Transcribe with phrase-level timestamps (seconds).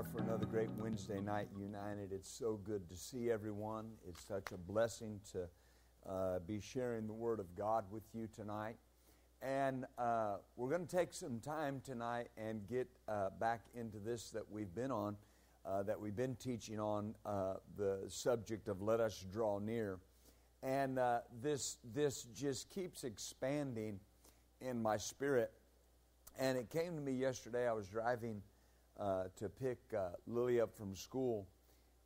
[0.00, 2.10] Are for another great Wednesday night united.
[2.10, 3.90] It's so good to see everyone.
[4.08, 8.76] It's such a blessing to uh, be sharing the Word of God with you tonight.
[9.42, 14.30] And uh, we're going to take some time tonight and get uh, back into this
[14.30, 15.16] that we've been on,
[15.66, 19.98] uh, that we've been teaching on uh, the subject of let us draw near.
[20.62, 24.00] And uh, this, this just keeps expanding
[24.62, 25.52] in my spirit.
[26.38, 27.68] And it came to me yesterday.
[27.68, 28.40] I was driving
[29.00, 31.48] uh, to pick uh, Lily up from school.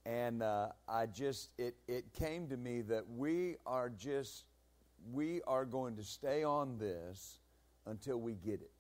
[0.06, 4.45] And uh, I just, it, it came to me that we are just,
[5.12, 7.41] we are going to stay on this
[7.86, 8.70] until we get it.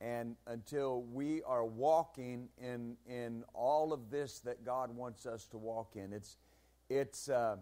[0.00, 5.58] And until we are walking in, in all of this that God wants us to
[5.58, 6.12] walk in.
[6.12, 6.36] It's,
[6.88, 7.56] it's, uh,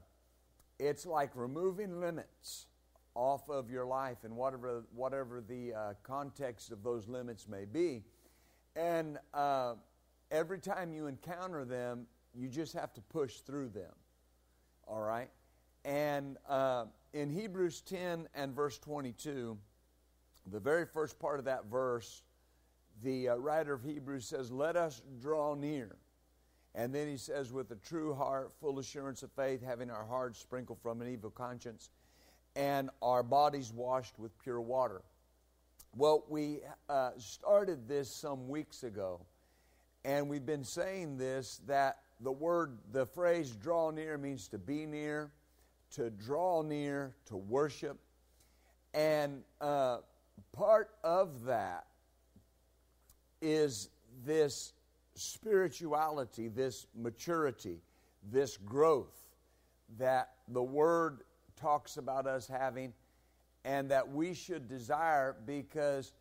[0.78, 2.66] it's like removing limits
[3.14, 8.02] off of your life and whatever, whatever the uh, context of those limits may be.
[8.76, 9.74] And uh,
[10.30, 13.92] every time you encounter them, you just have to push through them.
[14.86, 15.30] All right?
[15.84, 19.56] And uh, in Hebrews 10 and verse 22,
[20.52, 22.22] the very first part of that verse,
[23.02, 25.96] the uh, writer of Hebrews says, Let us draw near.
[26.74, 30.38] And then he says, With a true heart, full assurance of faith, having our hearts
[30.38, 31.90] sprinkled from an evil conscience,
[32.54, 35.02] and our bodies washed with pure water.
[35.98, 39.22] Well, we uh, started this some weeks ago,
[40.04, 44.84] and we've been saying this that the word, the phrase draw near means to be
[44.84, 45.32] near,
[45.92, 47.98] to draw near, to worship.
[48.92, 50.00] And uh,
[50.52, 51.86] part of that
[53.40, 53.88] is
[54.22, 54.74] this
[55.14, 57.80] spirituality, this maturity,
[58.30, 59.16] this growth
[59.98, 61.20] that the Word
[61.58, 62.92] talks about us having
[63.66, 66.12] and that we should desire because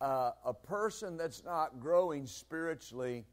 [0.00, 3.26] uh, a person that's not growing spiritually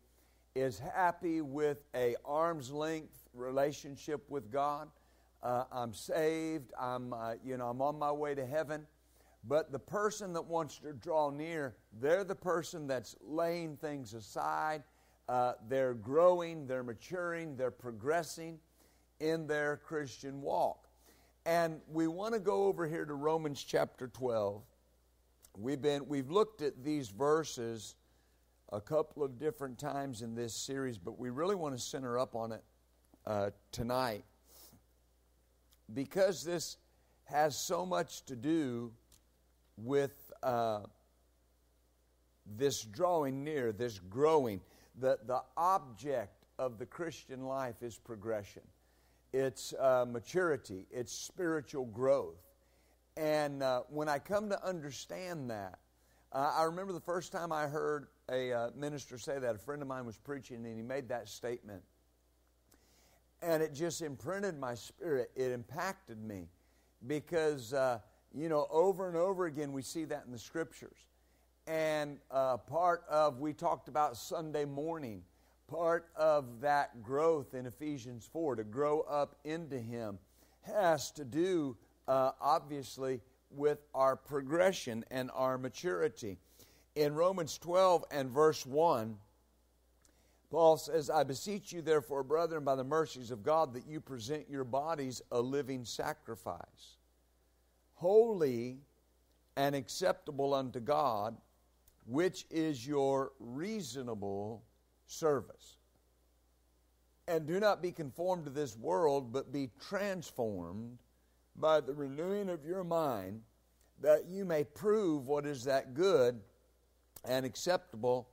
[0.53, 4.89] is happy with a arm's length relationship with God.
[5.41, 6.71] Uh, I'm saved.
[6.79, 8.85] I'm uh, you know I'm on my way to heaven.
[9.47, 14.83] But the person that wants to draw near, they're the person that's laying things aside.
[15.27, 18.59] Uh, they're growing, they're maturing, they're progressing
[19.19, 20.90] in their Christian walk.
[21.45, 24.61] And we want to go over here to Romans chapter 12.
[25.57, 27.95] We've been we've looked at these verses
[28.71, 32.35] a couple of different times in this series, but we really want to center up
[32.35, 32.63] on it
[33.25, 34.23] uh, tonight
[35.93, 36.77] because this
[37.23, 38.91] has so much to do
[39.77, 40.81] with uh,
[42.45, 44.61] this drawing near, this growing.
[44.99, 48.61] The, the object of the Christian life is progression
[49.33, 52.39] it's uh, maturity, it's spiritual growth.
[53.17, 55.79] And uh, when I come to understand that,
[56.31, 59.55] uh, I remember the first time I heard a uh, minister say that.
[59.55, 61.83] A friend of mine was preaching and he made that statement.
[63.41, 65.31] And it just imprinted my spirit.
[65.35, 66.47] It impacted me
[67.07, 67.99] because, uh,
[68.33, 70.97] you know, over and over again we see that in the scriptures.
[71.67, 75.23] And uh, part of, we talked about Sunday morning
[75.71, 80.19] part of that growth in Ephesians 4, to grow up into Him,
[80.63, 81.77] has to do,
[82.09, 86.37] uh, obviously, with our progression and our maturity.
[86.95, 89.15] In Romans 12 and verse 1,
[90.49, 94.49] Paul says, I beseech you, therefore, brethren, by the mercies of God, that you present
[94.49, 96.97] your bodies a living sacrifice,
[97.93, 98.79] holy
[99.55, 101.37] and acceptable unto God,
[102.05, 104.63] which is your reasonable
[105.11, 105.77] service.
[107.27, 110.97] And do not be conformed to this world, but be transformed
[111.55, 113.41] by the renewing of your mind,
[114.01, 116.39] that you may prove what is that good
[117.25, 118.29] and acceptable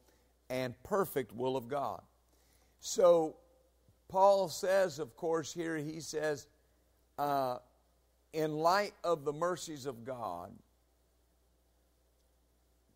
[0.49, 2.01] and perfect will of God.
[2.81, 3.37] So,
[4.09, 6.47] Paul says, of course, here he says,
[7.19, 7.59] uh,
[8.33, 10.53] in light of the mercies of God,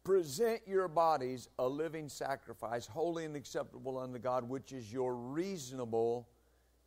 [0.05, 6.29] Present your bodies a living sacrifice, holy and acceptable unto God, which is your reasonable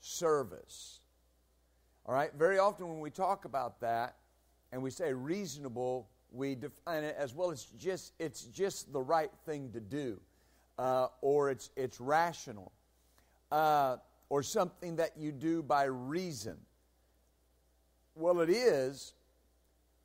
[0.01, 0.99] service.
[2.05, 4.17] All right, very often when we talk about that
[4.71, 9.31] and we say reasonable, we define it as well as just it's just the right
[9.45, 10.19] thing to do.
[10.77, 12.71] uh, or it's, it's rational,
[13.51, 13.97] uh,
[14.29, 16.57] or something that you do by reason.
[18.15, 19.13] Well, it is.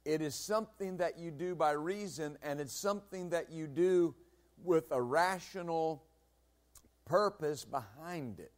[0.04, 4.14] It is something that you do by reason, and it's something that you do
[4.62, 6.04] with a rational
[7.04, 8.52] purpose behind it.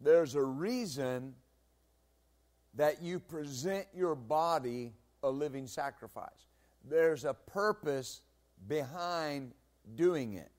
[0.00, 1.34] There's a reason
[2.74, 4.92] that you present your body
[5.22, 6.46] a living sacrifice.
[6.84, 8.20] There's a purpose
[8.66, 9.52] behind
[9.94, 10.50] doing it.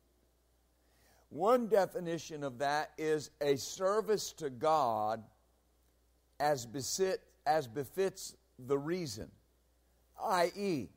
[1.30, 5.24] One definition of that is a service to God
[6.39, 9.30] as, besit, as befits the reason,
[10.24, 10.89] i.e.,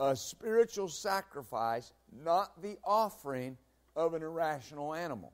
[0.00, 1.92] a spiritual sacrifice,
[2.24, 3.56] not the offering
[3.96, 5.32] of an irrational animal.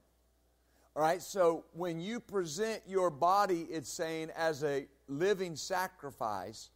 [0.97, 6.71] All right, so when you present your body, it's saying as a living sacrifice,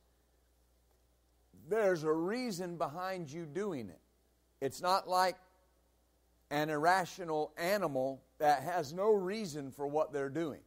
[1.68, 4.00] there's a reason behind you doing it.
[4.60, 5.36] It's not like
[6.50, 10.60] an irrational animal that has no reason for what they're doing.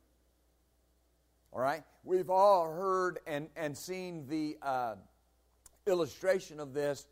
[1.51, 1.83] All right?
[2.03, 4.95] We've all heard and, and seen the uh,
[5.87, 7.07] illustration of this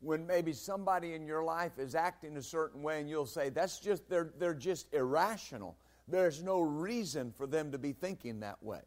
[0.00, 3.78] when maybe somebody in your life is acting a certain way and you'll say, that's
[3.78, 5.76] just, they're, they're just irrational.
[6.08, 8.80] There's no reason for them to be thinking that way.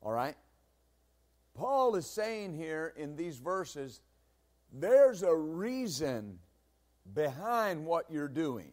[0.00, 0.36] All right?
[1.54, 4.00] Paul is saying here in these verses,
[4.72, 6.38] there's a reason
[7.14, 8.70] behind what you're doing.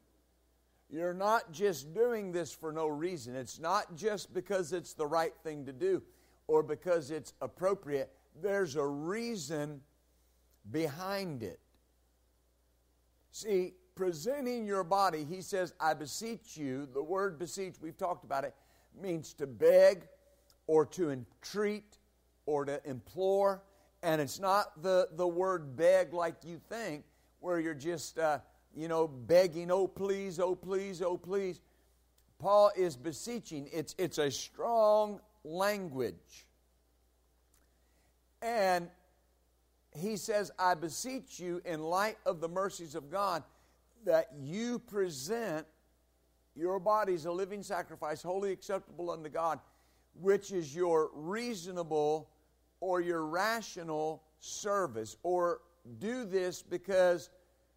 [0.91, 3.35] You're not just doing this for no reason.
[3.35, 6.03] It's not just because it's the right thing to do
[6.47, 8.11] or because it's appropriate.
[8.41, 9.81] There's a reason
[10.71, 11.59] behind it.
[13.31, 16.87] See, presenting your body, he says, I beseech you.
[16.93, 18.53] The word beseech, we've talked about it,
[19.01, 20.07] means to beg
[20.67, 21.97] or to entreat
[22.45, 23.63] or to implore.
[24.03, 27.03] And it's not the, the word beg like you think
[27.39, 28.39] where you're just, uh,
[28.75, 31.61] you know, begging, oh, please, oh, please, oh, please.
[32.37, 33.69] Paul is beseeching.
[33.71, 36.47] It's, it's a strong language.
[38.41, 38.89] And
[39.95, 43.43] he says, I beseech you, in light of the mercies of God,
[44.05, 45.65] that you present
[46.55, 49.59] your bodies a living sacrifice, wholly acceptable unto God,
[50.19, 52.29] which is your reasonable
[52.79, 55.61] or your rational service, or
[55.99, 57.29] do this because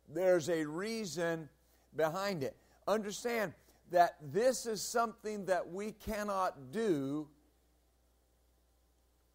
[0.08, 1.48] there's a reason
[1.96, 2.56] behind it.
[2.86, 3.52] Understand
[3.90, 7.28] that this is something that we cannot do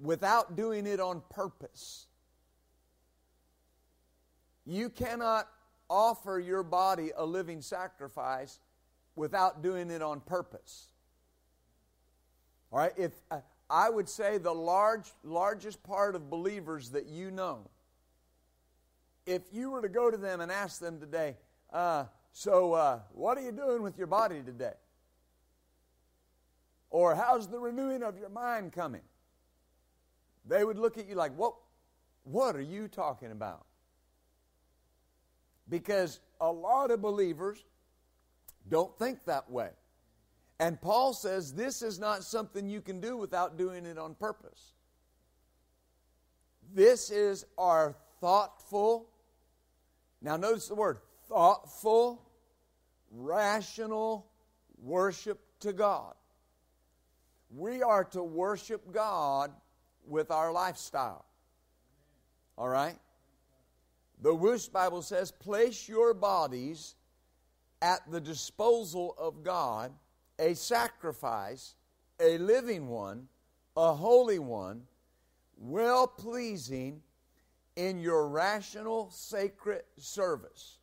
[0.03, 2.07] without doing it on purpose.
[4.65, 5.47] You cannot
[5.89, 8.59] offer your body a living sacrifice
[9.15, 10.87] without doing it on purpose.
[12.71, 13.39] All right, if uh,
[13.69, 17.69] I would say the large largest part of believers that you know
[19.25, 21.37] if you were to go to them and ask them today,
[21.71, 24.73] uh, so uh, what are you doing with your body today?
[26.89, 29.01] Or how's the renewing of your mind coming?
[30.45, 31.55] They would look at you like, what,
[32.23, 33.65] what are you talking about?
[35.69, 37.63] Because a lot of believers
[38.69, 39.69] don't think that way.
[40.59, 44.73] And Paul says this is not something you can do without doing it on purpose.
[46.73, 49.09] This is our thoughtful,
[50.21, 52.29] now, notice the word thoughtful,
[53.11, 54.27] rational
[54.81, 56.13] worship to God.
[57.49, 59.51] We are to worship God
[60.07, 61.25] with our lifestyle.
[62.57, 62.97] All right?
[64.21, 66.95] The Wuest Bible says, place your bodies
[67.81, 69.91] at the disposal of God,
[70.39, 71.75] a sacrifice,
[72.19, 73.27] a living one,
[73.75, 74.83] a holy one,
[75.57, 77.01] well pleasing
[77.75, 80.77] in your rational, sacred service.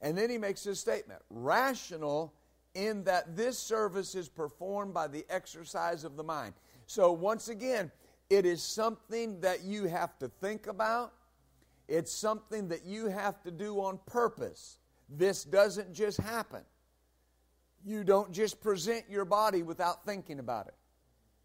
[0.00, 2.32] And then he makes this statement rational
[2.74, 6.54] in that this service is performed by the exercise of the mind.
[6.86, 7.90] So, once again,
[8.30, 11.12] it is something that you have to think about,
[11.88, 14.78] it's something that you have to do on purpose.
[15.08, 16.62] This doesn't just happen.
[17.84, 20.74] You don't just present your body without thinking about it.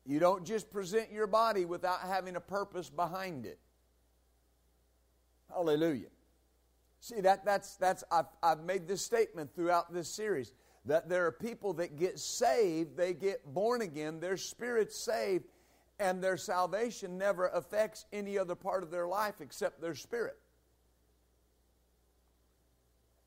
[0.06, 3.58] You don't just present your body without having a purpose behind it.
[5.50, 6.10] Hallelujah.
[7.00, 10.52] See, that, that's, that's, I've, I've made this statement throughout this series
[10.86, 15.46] that there are people that get saved, they get born again, their spirit's saved,
[16.00, 20.38] and their salvation never affects any other part of their life except their spirit.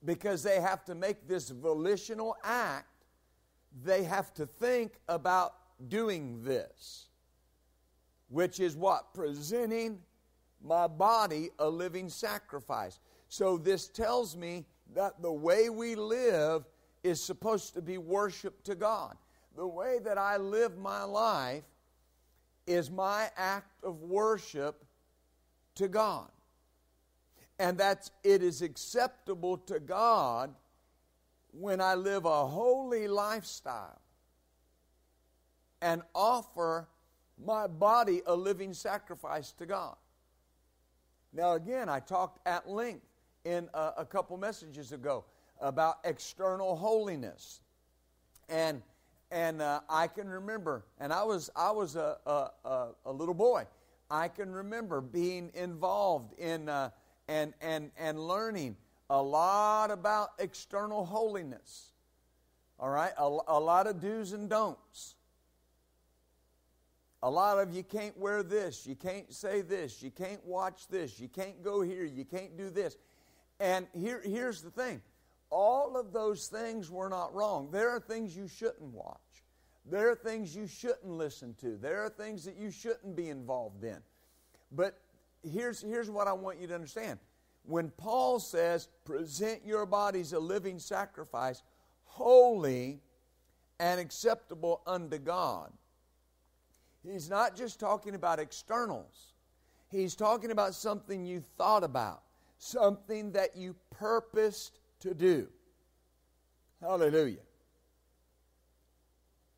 [0.05, 2.87] Because they have to make this volitional act,
[3.85, 5.55] they have to think about
[5.89, 7.07] doing this,
[8.29, 9.15] which is what?
[9.15, 9.99] Presenting
[10.63, 13.01] my body a living sacrifice.
[13.29, 16.65] So this tells me that the way we live
[17.03, 19.17] is supposed to be worship to God.
[19.57, 21.65] The way that I live my life
[22.69, 24.85] is my act of worship
[25.77, 26.31] to God.
[27.59, 30.55] And that it is acceptable to God
[31.51, 34.01] when I live a holy lifestyle
[35.81, 36.89] and offer
[37.45, 39.97] my body a living sacrifice to God.
[41.33, 43.07] Now, again, I talked at length
[43.45, 45.25] in a, a couple messages ago
[45.61, 47.61] about external holiness.
[48.49, 48.83] And
[49.31, 53.67] and uh, I can remember, and I was I was a, a, a, little boy.
[54.11, 56.91] I can remember being involved in uh,
[57.29, 58.77] and and and learning
[59.11, 61.93] a lot about external holiness.
[62.81, 65.17] All right, a, a lot of do's and don'ts.
[67.23, 71.19] A lot of you can't wear this, you can't say this, you can't watch this,
[71.19, 72.97] you can't go here, you can't do this.
[73.59, 75.03] And here, here's the thing
[75.51, 77.69] all of those things were not wrong.
[77.71, 79.45] There are things you shouldn't watch,
[79.85, 83.85] there are things you shouldn't listen to, there are things that you shouldn't be involved
[83.85, 83.99] in.
[84.73, 85.01] But
[85.43, 87.19] here's, here's what I want you to understand.
[87.65, 91.63] When Paul says, present your bodies a living sacrifice,
[92.05, 93.01] holy
[93.79, 95.73] and acceptable unto God,
[97.05, 99.33] He's not just talking about externals.
[99.91, 102.23] He's talking about something you thought about,
[102.59, 105.49] something that you purposed to do.
[106.81, 107.39] Hallelujah.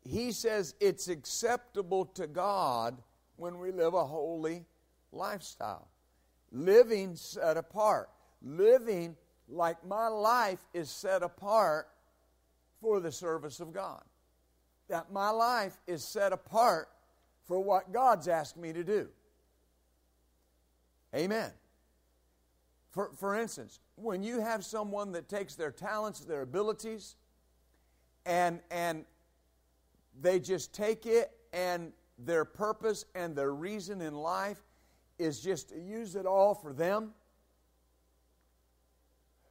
[0.03, 2.97] He says it's acceptable to God
[3.35, 4.65] when we live a holy
[5.11, 5.87] lifestyle.
[6.51, 8.09] Living set apart.
[8.41, 9.15] Living
[9.47, 11.87] like my life is set apart
[12.79, 14.01] for the service of God.
[14.89, 16.89] That my life is set apart
[17.45, 19.09] for what God's asked me to do.
[21.15, 21.51] Amen.
[22.91, 27.15] For, for instance, when you have someone that takes their talents, their abilities,
[28.25, 29.05] and, and
[30.19, 34.61] they just take it and their purpose and their reason in life
[35.17, 37.11] is just to use it all for them,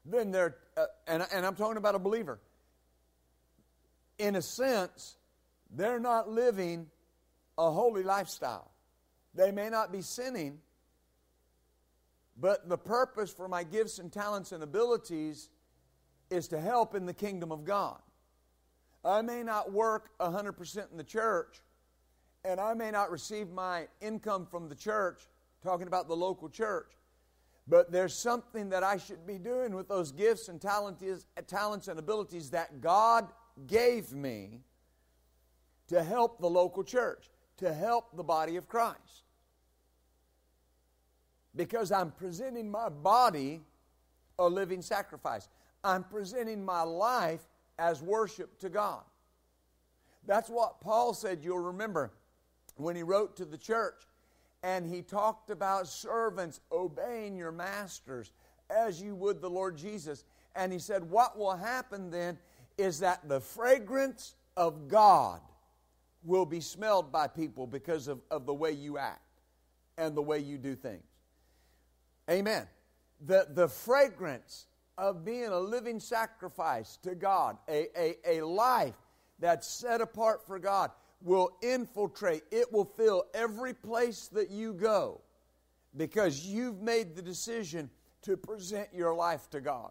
[0.04, 2.38] then they're, uh, and, and I'm talking about a believer,
[4.18, 5.16] in a sense,
[5.70, 6.86] they're not living
[7.56, 8.70] a holy lifestyle.
[9.34, 10.58] They may not be sinning,
[12.40, 15.50] but the purpose for my gifts and talents and abilities
[16.30, 18.00] is to help in the kingdom of God.
[19.04, 21.60] I may not work 100% in the church,
[22.44, 25.20] and I may not receive my income from the church,
[25.62, 26.92] talking about the local church,
[27.68, 32.50] but there's something that I should be doing with those gifts and talents and abilities
[32.50, 33.28] that God
[33.66, 34.60] gave me
[35.88, 37.28] to help the local church
[37.58, 39.24] to help the body of Christ.
[41.60, 43.60] Because I'm presenting my body
[44.38, 45.46] a living sacrifice.
[45.84, 47.46] I'm presenting my life
[47.78, 49.02] as worship to God.
[50.26, 52.12] That's what Paul said, you'll remember,
[52.76, 54.06] when he wrote to the church.
[54.62, 58.32] And he talked about servants obeying your masters
[58.70, 60.24] as you would the Lord Jesus.
[60.56, 62.38] And he said, What will happen then
[62.78, 65.42] is that the fragrance of God
[66.24, 69.20] will be smelled by people because of, of the way you act
[69.98, 71.09] and the way you do things.
[72.30, 72.66] Amen.
[73.26, 78.94] The, the fragrance of being a living sacrifice to God, a, a, a life
[79.38, 80.90] that's set apart for God,
[81.22, 85.20] will infiltrate, it will fill every place that you go
[85.96, 87.90] because you've made the decision
[88.22, 89.90] to present your life to God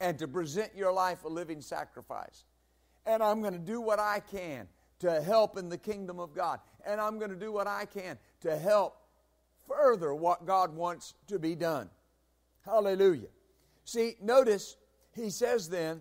[0.00, 2.44] and to present your life a living sacrifice.
[3.06, 4.68] And I'm going to do what I can
[5.00, 6.60] to help in the kingdom of God.
[6.84, 8.97] And I'm going to do what I can to help
[9.68, 11.90] further what God wants to be done.
[12.64, 13.28] Hallelujah.
[13.84, 14.76] See, notice
[15.14, 16.00] he says then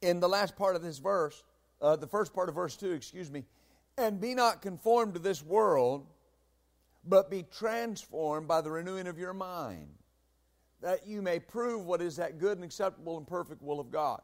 [0.00, 1.42] in the last part of this verse,
[1.80, 3.44] uh, the first part of verse 2, excuse me,
[3.96, 6.06] and be not conformed to this world,
[7.04, 9.88] but be transformed by the renewing of your mind,
[10.80, 14.20] that you may prove what is that good and acceptable and perfect will of God.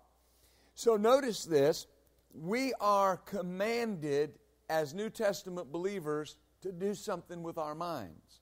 [0.74, 1.86] So notice this
[2.32, 8.40] we are commanded as New Testament believers to do something with our minds.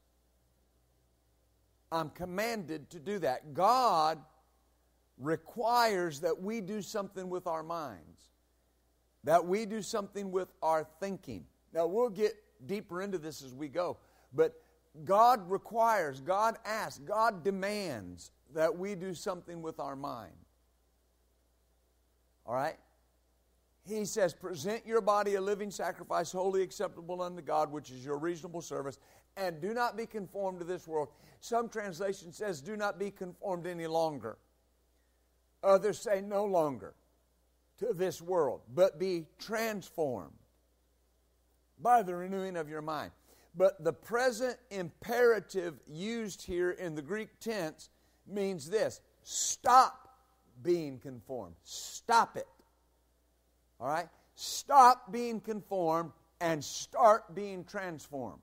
[1.90, 3.54] I'm commanded to do that.
[3.54, 4.18] God
[5.18, 8.30] requires that we do something with our minds,
[9.24, 11.44] that we do something with our thinking.
[11.72, 12.34] Now, we'll get
[12.66, 13.96] deeper into this as we go,
[14.34, 14.60] but
[15.04, 20.32] God requires, God asks, God demands that we do something with our mind.
[22.46, 22.78] All right?
[23.88, 28.18] He says, Present your body a living sacrifice, wholly acceptable unto God, which is your
[28.18, 28.98] reasonable service,
[29.36, 31.08] and do not be conformed to this world.
[31.40, 34.38] Some translation says, Do not be conformed any longer.
[35.62, 36.94] Others say no longer
[37.78, 40.32] to this world, but be transformed
[41.80, 43.12] by the renewing of your mind.
[43.54, 47.90] But the present imperative used here in the Greek tense
[48.26, 50.08] means this stop
[50.62, 51.54] being conformed.
[51.64, 52.46] Stop it.
[53.80, 54.08] All right?
[54.34, 58.42] Stop being conformed and start being transformed.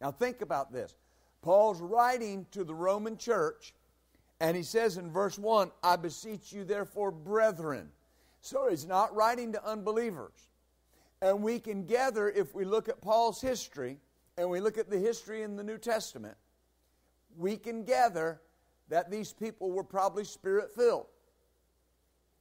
[0.00, 0.94] Now, think about this.
[1.42, 3.74] Paul's writing to the Roman church,
[4.40, 7.90] and he says in verse 1 I beseech you, therefore, brethren.
[8.40, 10.48] So he's not writing to unbelievers.
[11.20, 13.98] And we can gather, if we look at Paul's history
[14.36, 16.36] and we look at the history in the New Testament,
[17.36, 18.40] we can gather
[18.88, 21.06] that these people were probably spirit filled.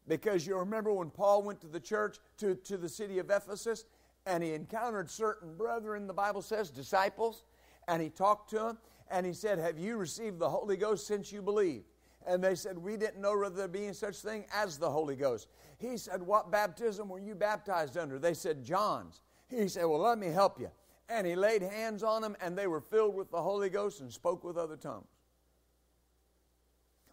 [0.08, 3.86] Because you remember when Paul went to the church, to, to the city of Ephesus,
[4.26, 7.44] and he encountered certain brethren, the Bible says, disciples,
[7.88, 8.78] and he talked to them,
[9.10, 11.86] and he said, Have you received the Holy Ghost since you believed?
[12.26, 15.48] And they said, We didn't know whether there be such thing as the Holy Ghost.
[15.78, 18.20] He said, What baptism were you baptized under?
[18.20, 19.22] They said, John's.
[19.50, 20.70] He said, Well, let me help you.
[21.10, 24.12] And he laid hands on them, and they were filled with the Holy Ghost and
[24.12, 25.08] spoke with other tongues.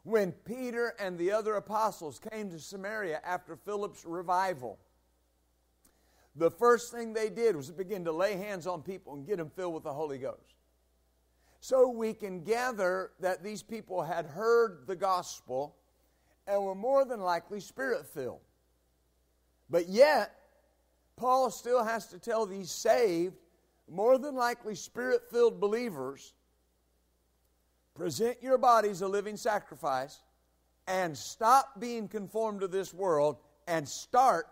[0.04, 4.78] When Peter and the other apostles came to Samaria after Philip's revival,
[6.36, 9.50] the first thing they did was begin to lay hands on people and get them
[9.50, 10.56] filled with the Holy Ghost.
[11.60, 15.76] So we can gather that these people had heard the gospel
[16.46, 18.42] and were more than likely spirit filled.
[19.70, 20.34] But yet,
[21.16, 23.36] Paul still has to tell these saved,
[23.88, 26.34] more than likely spirit filled believers
[27.94, 30.20] present your bodies a living sacrifice
[30.86, 33.36] and stop being conformed to this world
[33.66, 34.46] and start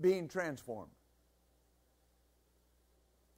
[0.00, 0.90] being transformed.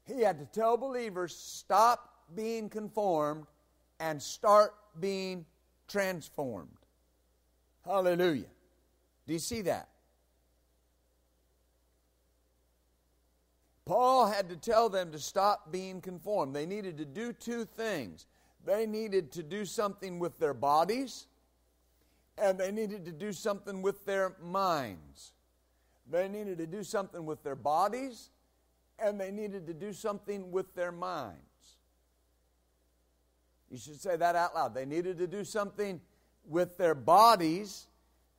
[0.04, 3.46] He had to tell believers stop being conformed
[4.00, 5.46] and start being
[5.88, 6.68] transformed.
[7.84, 8.46] Hallelujah.
[9.26, 9.88] Do you see that?
[13.84, 16.54] Paul had to tell them to stop being conformed.
[16.54, 18.26] They needed to do two things.
[18.64, 21.26] They needed to do something with their bodies,
[22.36, 25.32] and they needed to do something with their minds.
[26.10, 28.30] They needed to do something with their bodies,
[28.98, 31.38] and they needed to do something with their minds.
[33.70, 34.74] You should say that out loud.
[34.74, 36.00] They needed to do something
[36.44, 37.86] with their bodies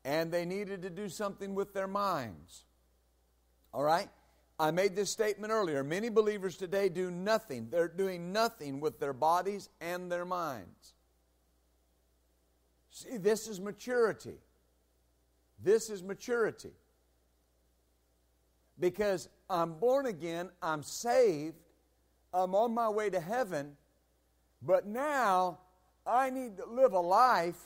[0.03, 2.63] and they needed to do something with their minds.
[3.73, 4.09] All right?
[4.61, 5.83] I made this statement earlier.
[5.83, 7.69] Many believers today do nothing.
[7.71, 10.93] They're doing nothing with their bodies and their minds.
[12.91, 14.35] See, this is maturity.
[15.63, 16.73] This is maturity.
[18.79, 21.57] Because I'm born again, I'm saved,
[22.31, 23.75] I'm on my way to heaven,
[24.61, 25.57] but now
[26.05, 27.59] I need to live a life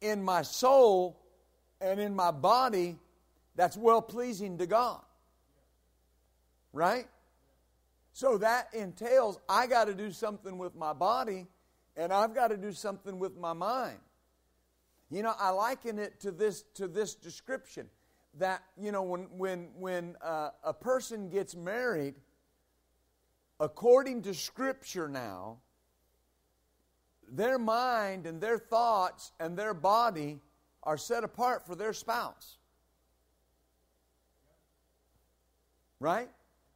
[0.00, 1.20] in my soul
[1.78, 2.96] and in my body
[3.56, 5.00] that's well pleasing to God.
[6.72, 7.06] Right?
[8.12, 11.46] So that entails I got to do something with my body
[11.96, 13.98] and I've got to do something with my mind.
[15.10, 17.88] You know, I liken it to this to this description
[18.38, 22.14] that you know when when when uh, a person gets married
[23.60, 25.58] according to Scripture now,
[27.30, 30.40] their mind and their thoughts and their body
[30.82, 32.58] are set apart for their spouse.
[36.04, 36.28] Right?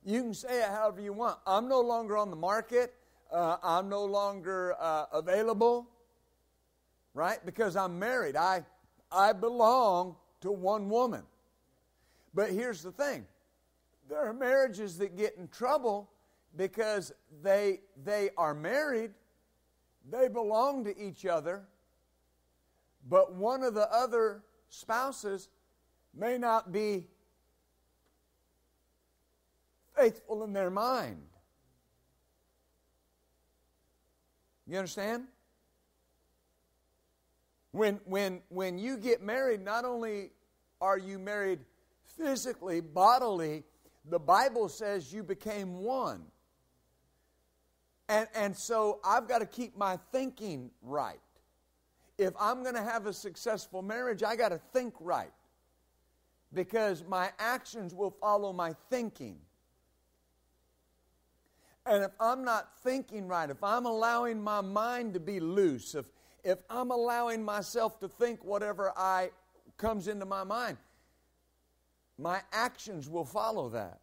[0.06, 1.38] You can say it however you want.
[1.46, 2.94] I'm no longer on the market.
[3.30, 5.86] Uh, I'm no longer uh, available.
[7.12, 7.36] Right?
[7.44, 8.36] Because I'm married.
[8.36, 8.64] I,
[9.12, 11.24] I belong to one woman.
[12.32, 13.26] But here's the thing
[14.08, 16.08] there are marriages that get in trouble
[16.56, 17.12] because
[17.42, 19.10] they, they are married,
[20.10, 21.66] they belong to each other,
[23.06, 25.50] but one of the other spouses
[26.14, 27.08] may not be
[29.98, 31.18] faithful in their mind.
[34.66, 35.24] You understand?
[37.72, 40.30] When, when, when you get married, not only
[40.80, 41.60] are you married
[42.16, 43.64] physically, bodily,
[44.08, 46.22] the Bible says you became one.
[48.08, 51.20] And, and so I've got to keep my thinking right.
[52.16, 55.32] If I'm going to have a successful marriage, I got to think right.
[56.52, 59.36] Because my actions will follow my thinking.
[61.88, 66.06] And if I'm not thinking right, if I'm allowing my mind to be loose, if,
[66.44, 69.30] if I'm allowing myself to think whatever I
[69.78, 70.76] comes into my mind,
[72.18, 74.00] my actions will follow that.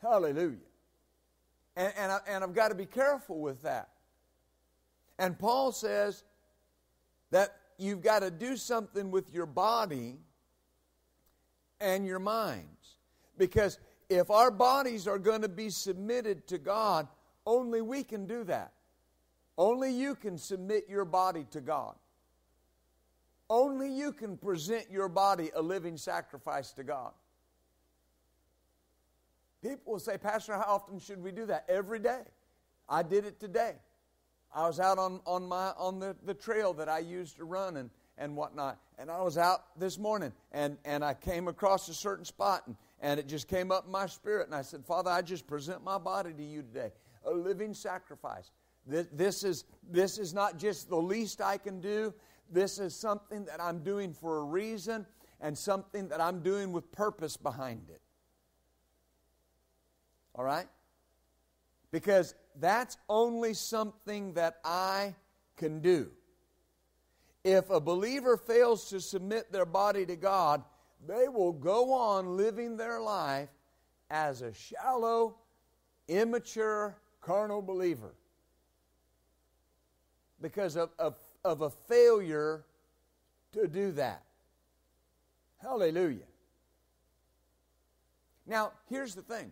[0.00, 0.58] Hallelujah.
[1.76, 3.88] And, and, I, and I've got to be careful with that.
[5.18, 6.22] And Paul says
[7.32, 10.18] that you've got to do something with your body
[11.80, 12.96] and your minds.
[13.36, 17.08] Because if our bodies are going to be submitted to God,
[17.46, 18.72] only we can do that.
[19.56, 21.94] Only you can submit your body to God.
[23.50, 27.12] Only you can present your body a living sacrifice to God.
[29.62, 31.64] People will say, Pastor, how often should we do that?
[31.68, 32.20] Every day.
[32.88, 33.74] I did it today.
[34.54, 37.76] I was out on, on, my, on the, the trail that I used to run
[37.76, 38.78] and, and whatnot.
[38.98, 42.76] And I was out this morning and, and I came across a certain spot and,
[43.00, 44.46] and it just came up in my spirit.
[44.46, 46.92] And I said, Father, I just present my body to you today,
[47.24, 48.50] a living sacrifice.
[48.86, 52.14] This, this, is, this is not just the least I can do,
[52.50, 55.06] this is something that I'm doing for a reason
[55.40, 58.00] and something that I'm doing with purpose behind it.
[60.34, 60.66] All right?
[61.90, 65.14] Because that's only something that I
[65.56, 66.10] can do.
[67.44, 70.64] If a believer fails to submit their body to God,
[71.06, 73.48] they will go on living their life
[74.10, 75.36] as a shallow,
[76.08, 78.14] immature, carnal believer
[80.40, 82.64] because of, of, of a failure
[83.52, 84.22] to do that.
[85.60, 86.26] Hallelujah.
[88.46, 89.50] Now, here's the thing.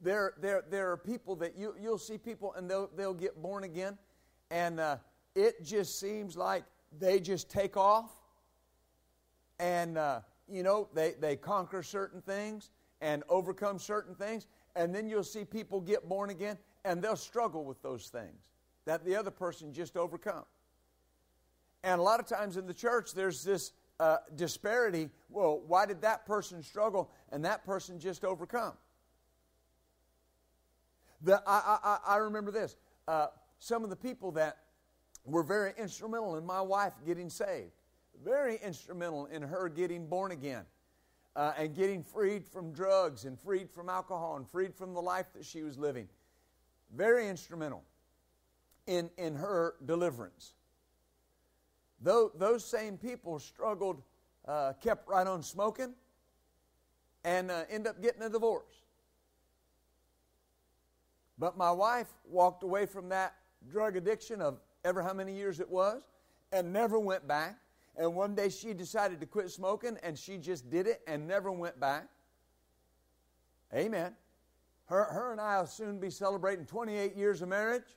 [0.00, 3.64] There, there, there are people that you, you'll see people and they'll, they'll get born
[3.64, 3.98] again,
[4.50, 4.96] and uh,
[5.34, 6.64] it just seems like
[6.98, 8.10] they just take off
[9.58, 15.08] and, uh, you know, they, they conquer certain things and overcome certain things, and then
[15.08, 18.50] you'll see people get born again and they'll struggle with those things
[18.84, 20.44] that the other person just overcome.
[21.82, 25.10] And a lot of times in the church, there's this uh, disparity.
[25.30, 28.72] Well, why did that person struggle and that person just overcome?
[31.22, 32.76] The, I, I, I remember this.
[33.08, 34.58] Uh, some of the people that
[35.24, 37.72] were very instrumental in my wife getting saved,
[38.22, 40.64] very instrumental in her getting born again.
[41.36, 45.26] Uh, and getting freed from drugs and freed from alcohol and freed from the life
[45.34, 46.08] that she was living.
[46.94, 47.82] Very instrumental
[48.86, 50.54] in, in her deliverance.
[52.00, 54.02] Though those same people struggled,
[54.46, 55.94] uh, kept right on smoking,
[57.24, 58.84] and uh, end up getting a divorce.
[61.38, 63.34] But my wife walked away from that
[63.68, 66.02] drug addiction of ever how many years it was
[66.52, 67.58] and never went back.
[67.96, 71.52] And one day she decided to quit smoking and she just did it and never
[71.52, 72.08] went back.
[73.72, 74.14] Amen.
[74.86, 77.96] Her, her and I will soon be celebrating 28 years of marriage.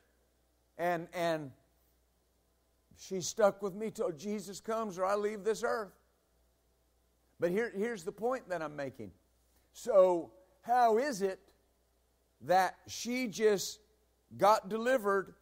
[0.78, 1.52] And, and
[2.98, 5.94] she's stuck with me till Jesus comes or I leave this earth.
[7.40, 9.12] But here, here's the point that I'm making.
[9.74, 10.32] So,
[10.62, 11.40] how is it
[12.42, 13.80] that she just
[14.38, 15.36] got delivered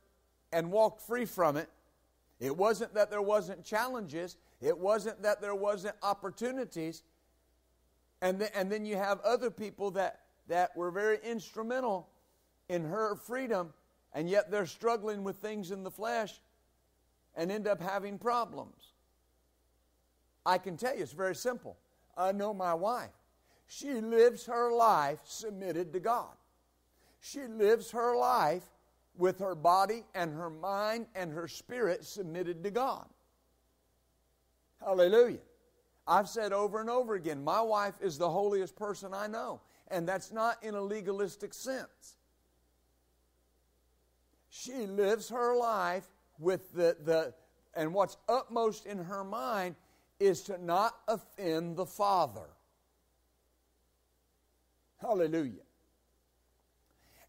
[0.51, 1.69] and walked free from it?
[2.39, 4.35] It wasn't that there wasn't challenges,
[4.65, 7.03] it wasn't that there wasn't opportunities.
[8.21, 12.09] And, and then you have other people that, that were very instrumental
[12.67, 13.73] in her freedom
[14.11, 16.39] and yet they're struggling with things in the flesh
[17.35, 18.93] and end up having problems.
[20.45, 21.77] I can tell you, it's very simple.
[22.17, 23.09] I know my wife.
[23.67, 26.33] She lives her life submitted to God.
[27.19, 28.63] She lives her life
[29.17, 33.05] with her body and her mind and her spirit submitted to God.
[34.83, 35.39] Hallelujah.
[36.07, 39.61] I've said over and over again, my wife is the holiest person I know.
[39.89, 42.17] And that's not in a legalistic sense.
[44.49, 46.07] She lives her life
[46.39, 47.33] with the, the
[47.75, 49.75] and what's upmost in her mind
[50.19, 52.49] is to not offend the Father.
[55.01, 55.61] Hallelujah.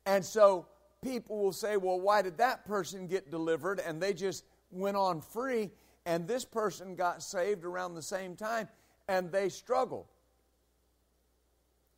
[0.07, 0.67] And so
[1.03, 5.21] people will say, well, why did that person get delivered and they just went on
[5.21, 5.71] free
[6.07, 8.69] and this person got saved around the same time
[9.09, 10.07] and they struggled?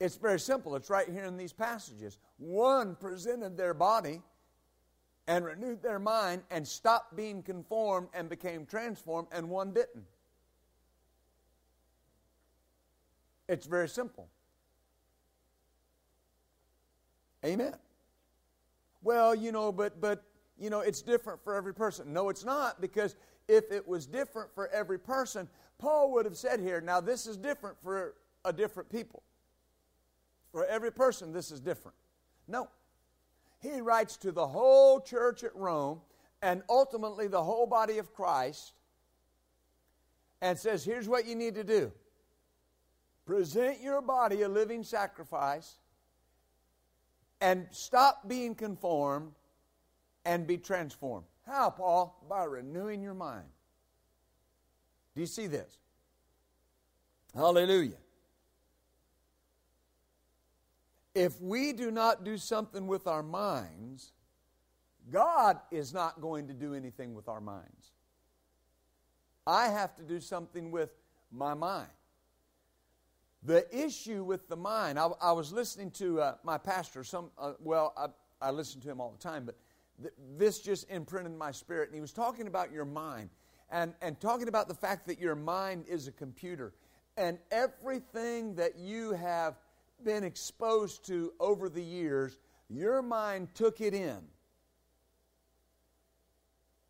[0.01, 0.75] It's very simple.
[0.75, 2.19] It's right here in these passages.
[2.39, 4.23] One presented their body
[5.27, 10.07] and renewed their mind and stopped being conformed and became transformed, and one didn't.
[13.49, 14.29] It's very simple.
[17.45, 17.75] Amen.
[19.03, 20.23] Well, you know, but but
[20.59, 22.13] you know, it's different for every person.
[22.13, 23.17] No, it's not because
[23.47, 27.37] if it was different for every person, Paul would have said here, now this is
[27.37, 29.23] different for a different people.
[30.53, 31.97] For every person, this is different.
[32.47, 32.69] No,
[33.61, 36.01] he writes to the whole church at Rome
[36.43, 38.73] and ultimately the whole body of Christ
[40.41, 41.93] and says, Here's what you need to do
[43.27, 45.75] present your body a living sacrifice
[47.41, 49.33] and stop being conformed
[50.25, 51.27] and be transformed.
[51.47, 52.25] How, Paul?
[52.29, 53.47] By renewing your mind.
[55.15, 55.79] Do you see this?
[57.35, 57.97] Hallelujah.
[61.15, 64.13] If we do not do something with our minds,
[65.11, 67.93] God is not going to do anything with our minds.
[69.47, 70.91] I have to do something with
[71.33, 71.89] my mind.
[73.43, 77.55] The issue with the mind, I, I was listening to uh, my pastor, some, uh,
[77.61, 79.57] well, I, I listen to him all the time, but
[80.37, 81.89] this just imprinted my spirit.
[81.89, 83.31] And he was talking about your mind
[83.71, 86.73] and, and talking about the fact that your mind is a computer.
[87.17, 89.57] And everything that you have
[90.05, 94.19] been exposed to over the years, your mind took it in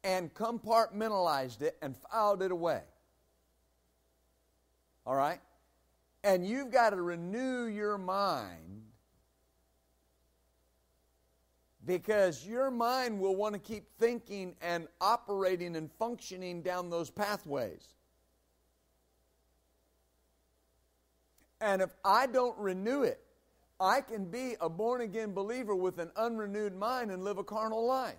[0.04, 2.82] and compartmentalized it and filed it away.
[5.06, 5.40] All right?
[6.22, 8.82] And you've got to renew your mind
[11.88, 17.94] because your mind will want to keep thinking and operating and functioning down those pathways.
[21.62, 23.20] And if I don't renew it,
[23.80, 27.86] I can be a born again believer with an unrenewed mind and live a carnal
[27.86, 28.16] life.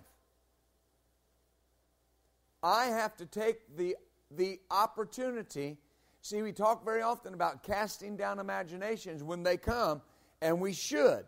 [2.64, 3.94] I have to take the,
[4.32, 5.78] the opportunity.
[6.22, 10.02] See, we talk very often about casting down imaginations when they come,
[10.42, 11.24] and we should.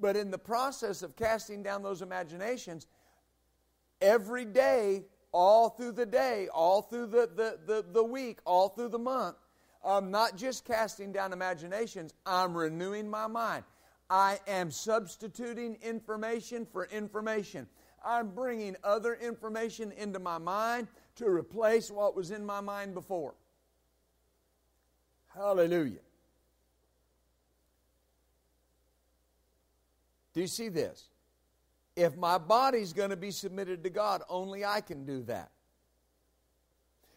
[0.00, 2.86] But in the process of casting down those imaginations,
[4.00, 8.88] every day, all through the day, all through the, the, the, the week, all through
[8.88, 9.36] the month,
[9.84, 13.64] I'm not just casting down imaginations, I'm renewing my mind.
[14.08, 17.68] I am substituting information for information.
[18.04, 23.34] I'm bringing other information into my mind to replace what was in my mind before.
[25.34, 26.00] Hallelujah.
[30.32, 31.08] Do you see this?
[31.96, 35.50] If my body's going to be submitted to God, only I can do that.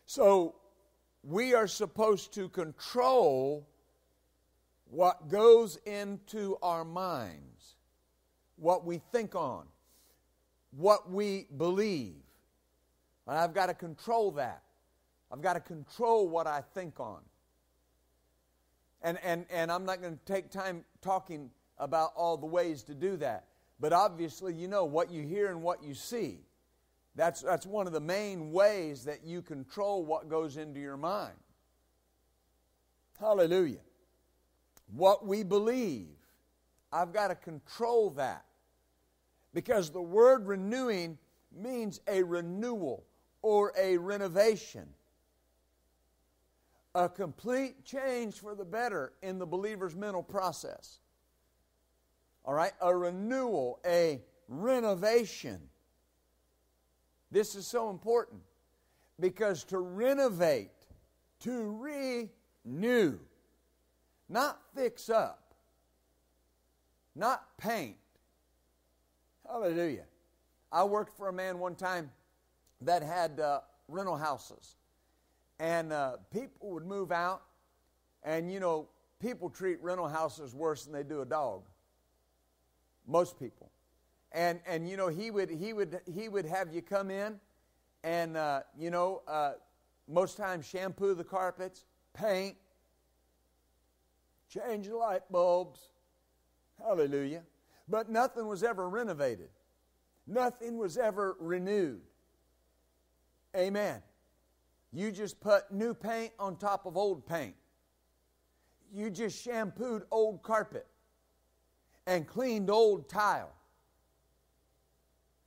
[0.05, 0.55] So,
[1.23, 3.65] we are supposed to control
[4.89, 7.75] what goes into our minds,
[8.57, 9.65] what we think on,
[10.71, 12.15] what we believe.
[13.25, 14.63] And I've got to control that.
[15.31, 17.21] I've got to control what I think on.
[19.01, 22.93] And, and, and I'm not going to take time talking about all the ways to
[22.93, 23.45] do that.
[23.79, 26.39] But obviously, you know what you hear and what you see.
[27.15, 31.35] That's, that's one of the main ways that you control what goes into your mind.
[33.19, 33.81] Hallelujah.
[34.95, 36.15] What we believe,
[36.91, 38.45] I've got to control that.
[39.53, 41.17] Because the word renewing
[41.55, 43.05] means a renewal
[43.43, 44.87] or a renovation,
[46.95, 50.99] a complete change for the better in the believer's mental process.
[52.45, 52.73] All right?
[52.81, 55.59] A renewal, a renovation.
[57.31, 58.41] This is so important
[59.19, 60.71] because to renovate,
[61.41, 62.29] to
[62.65, 63.17] renew,
[64.29, 65.53] not fix up,
[67.15, 67.97] not paint,
[69.47, 70.05] Hallelujah.
[70.71, 72.09] I worked for a man one time
[72.81, 74.77] that had uh, rental houses.
[75.59, 77.43] And uh, people would move out,
[78.23, 78.87] and you know,
[79.19, 81.63] people treat rental houses worse than they do a dog.
[83.07, 83.69] Most people.
[84.31, 87.39] And, and you know, he would, he, would, he would have you come in
[88.03, 89.53] and, uh, you know, uh,
[90.07, 92.55] most times shampoo the carpets, paint,
[94.49, 95.79] change the light bulbs.
[96.79, 97.43] Hallelujah.
[97.87, 99.49] But nothing was ever renovated,
[100.25, 102.01] nothing was ever renewed.
[103.55, 104.01] Amen.
[104.91, 107.55] You just put new paint on top of old paint.
[108.91, 110.87] You just shampooed old carpet
[112.05, 113.53] and cleaned old tile.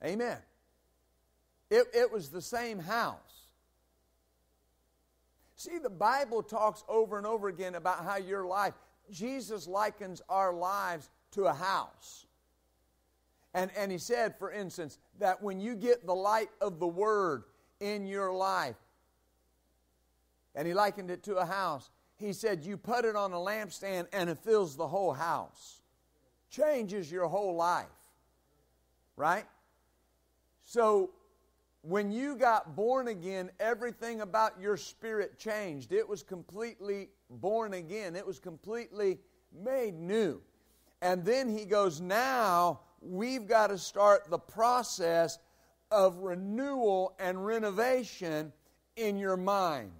[0.03, 0.37] Amen.
[1.69, 3.17] It, it was the same house.
[5.55, 8.73] See, the Bible talks over and over again about how your life,
[9.11, 12.27] Jesus likens our lives to a house.
[13.53, 17.43] And, and he said, for instance, that when you get the light of the Word
[17.79, 18.75] in your life,
[20.53, 24.07] and he likened it to a house, he said, You put it on a lampstand
[24.13, 25.81] and it fills the whole house,
[26.49, 27.85] changes your whole life.
[29.15, 29.45] Right?
[30.63, 31.11] So,
[31.81, 35.93] when you got born again, everything about your spirit changed.
[35.93, 39.19] It was completely born again, it was completely
[39.63, 40.41] made new.
[41.01, 45.39] And then he goes, Now we've got to start the process
[45.91, 48.51] of renewal and renovation
[48.95, 49.91] in your mind.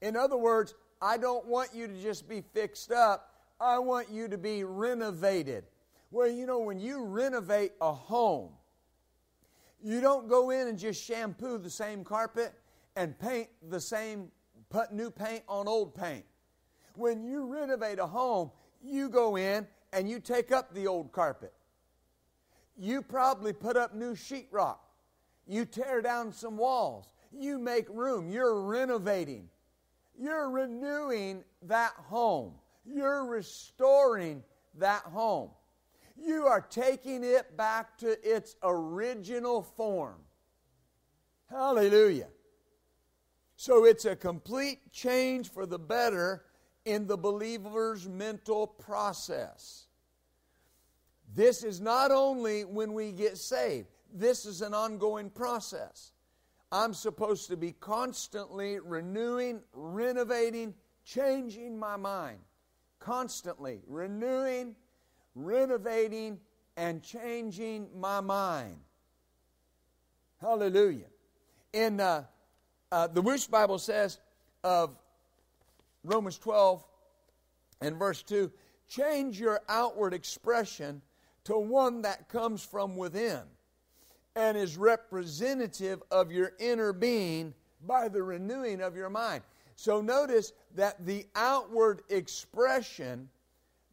[0.00, 4.28] In other words, I don't want you to just be fixed up, I want you
[4.28, 5.64] to be renovated.
[6.10, 8.50] Well, you know, when you renovate a home,
[9.82, 12.54] you don't go in and just shampoo the same carpet
[12.96, 14.30] and paint the same,
[14.68, 16.24] put new paint on old paint.
[16.94, 18.50] When you renovate a home,
[18.82, 21.52] you go in and you take up the old carpet.
[22.76, 24.78] You probably put up new sheetrock.
[25.46, 27.08] You tear down some walls.
[27.32, 28.28] You make room.
[28.30, 29.48] You're renovating.
[30.18, 32.54] You're renewing that home.
[32.86, 34.42] You're restoring
[34.78, 35.50] that home.
[36.16, 40.16] You are taking it back to its original form.
[41.50, 42.28] Hallelujah.
[43.56, 46.44] So it's a complete change for the better
[46.84, 49.86] in the believer's mental process.
[51.34, 56.12] This is not only when we get saved, this is an ongoing process.
[56.72, 62.38] I'm supposed to be constantly renewing, renovating, changing my mind.
[63.06, 64.74] Constantly renewing,
[65.36, 66.40] renovating,
[66.76, 68.80] and changing my mind.
[70.40, 71.06] Hallelujah.
[71.72, 72.24] In uh,
[72.90, 74.18] uh, the Wuest Bible says
[74.64, 74.98] of
[76.02, 76.84] Romans 12
[77.80, 78.50] and verse 2
[78.88, 81.00] change your outward expression
[81.44, 83.42] to one that comes from within
[84.34, 87.54] and is representative of your inner being
[87.86, 89.44] by the renewing of your mind.
[89.76, 93.28] So notice that the outward expression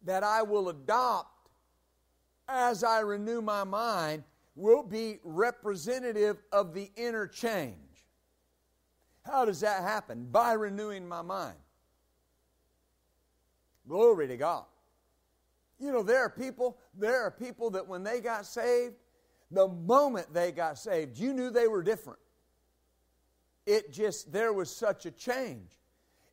[0.06, 1.50] that I will adopt
[2.48, 4.24] as I renew my mind
[4.56, 7.76] will be representative of the inner change.
[9.26, 10.28] How does that happen?
[10.32, 11.58] By renewing my mind.
[13.88, 14.66] Glory to God.
[15.80, 18.96] You know, there are people, there are people that when they got saved,
[19.52, 22.20] the moment they got saved, you knew they were different.
[23.66, 25.72] It just, there was such a change.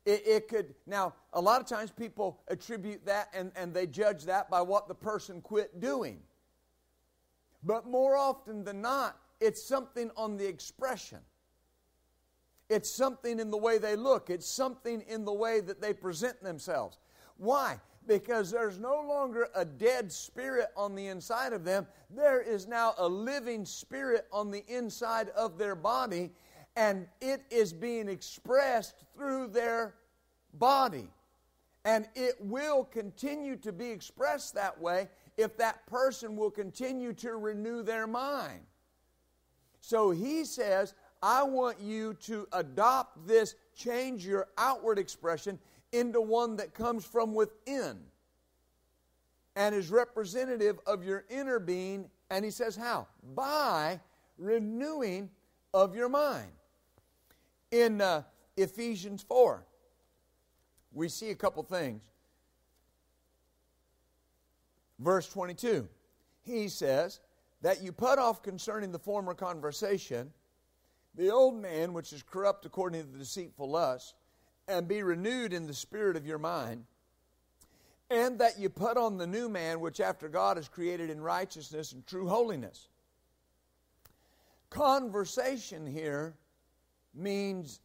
[0.05, 4.25] It, it, could, now, a lot of times people attribute that and, and they judge
[4.25, 6.19] that by what the person quit doing.
[7.63, 11.19] But more often than not, it's something on the expression.
[12.69, 14.29] It's something in the way they look.
[14.29, 16.99] It's something in the way that they present themselves.
[17.37, 17.79] Why?
[18.07, 21.85] Because there's no longer a dead spirit on the inside of them.
[22.09, 26.31] There is now a living spirit on the inside of their body,
[26.75, 29.95] and it is being expressed through their
[30.53, 31.07] body.
[31.83, 37.37] And it will continue to be expressed that way if that person will continue to
[37.37, 38.61] renew their mind.
[39.79, 45.59] So he says, I want you to adopt this, change your outward expression
[45.91, 47.99] into one that comes from within
[49.55, 52.09] and is representative of your inner being.
[52.29, 53.07] And he says, How?
[53.35, 53.99] By
[54.37, 55.29] renewing
[55.73, 56.51] of your mind.
[57.71, 58.23] In uh,
[58.57, 59.65] Ephesians 4,
[60.93, 62.01] we see a couple things.
[64.99, 65.87] Verse 22,
[66.43, 67.21] he says,
[67.61, 70.31] That you put off concerning the former conversation
[71.15, 74.15] the old man, which is corrupt according to the deceitful lust
[74.67, 76.85] and be renewed in the spirit of your mind,
[78.09, 81.91] and that you put on the new man, which after God is created in righteousness
[81.91, 82.87] and true holiness.
[84.69, 86.35] Conversation here
[87.13, 87.79] means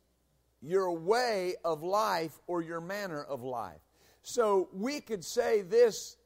[0.63, 3.81] your way of life or your manner of life.
[4.23, 6.17] So we could say this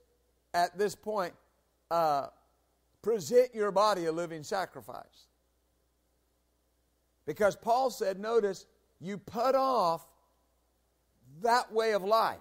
[0.55, 1.35] at this point
[1.91, 2.29] uh,
[3.03, 5.27] present your body a living sacrifice.
[7.27, 8.67] Because Paul said, notice,
[9.01, 10.07] you put off
[11.43, 12.39] that way of life,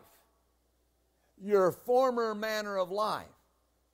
[1.41, 3.27] your former manner of life.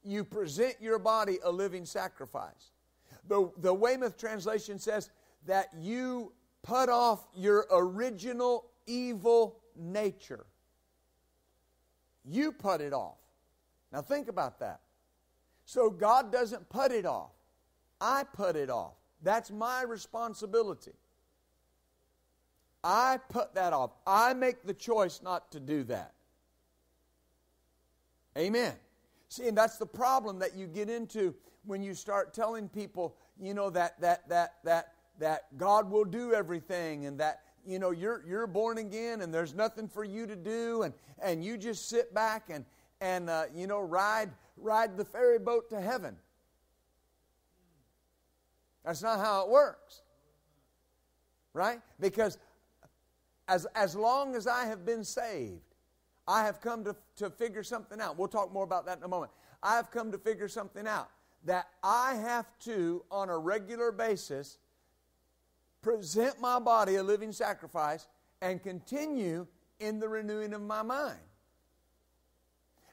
[0.04, 2.72] You present your body a living sacrifice.
[3.28, 5.10] The, the Weymouth translation says
[5.48, 6.32] that you
[6.66, 10.46] put off your original evil nature.
[12.26, 13.18] You put it off.
[13.94, 14.82] Now think about that.
[15.66, 17.32] So God doesn't put it off,
[18.02, 18.94] I put it off.
[19.22, 20.92] That's my responsibility.
[22.84, 23.92] I put that off.
[24.06, 26.14] I make the choice not to do that.
[28.38, 28.74] Amen.
[29.30, 33.54] See, and that's the problem that you get into when you start telling people, you
[33.54, 38.24] know, that that that that that God will do everything and that you know you're
[38.28, 42.14] you're born again and there's nothing for you to do and and you just sit
[42.14, 42.66] back and
[43.02, 46.16] and uh, you know ride ride the ferry boat to heaven.
[48.84, 50.02] That's not how it works.
[51.54, 51.80] Right?
[52.00, 52.38] Because
[53.48, 55.76] as, as long as I have been saved,
[56.28, 58.18] I have come to, to figure something out.
[58.18, 59.32] We'll talk more about that in a moment.
[59.64, 61.10] I have come to figure something out
[61.46, 64.58] that I have to, on a regular basis,
[65.86, 68.08] present my body a living sacrifice
[68.42, 69.46] and continue
[69.80, 71.20] in the renewing of my mind.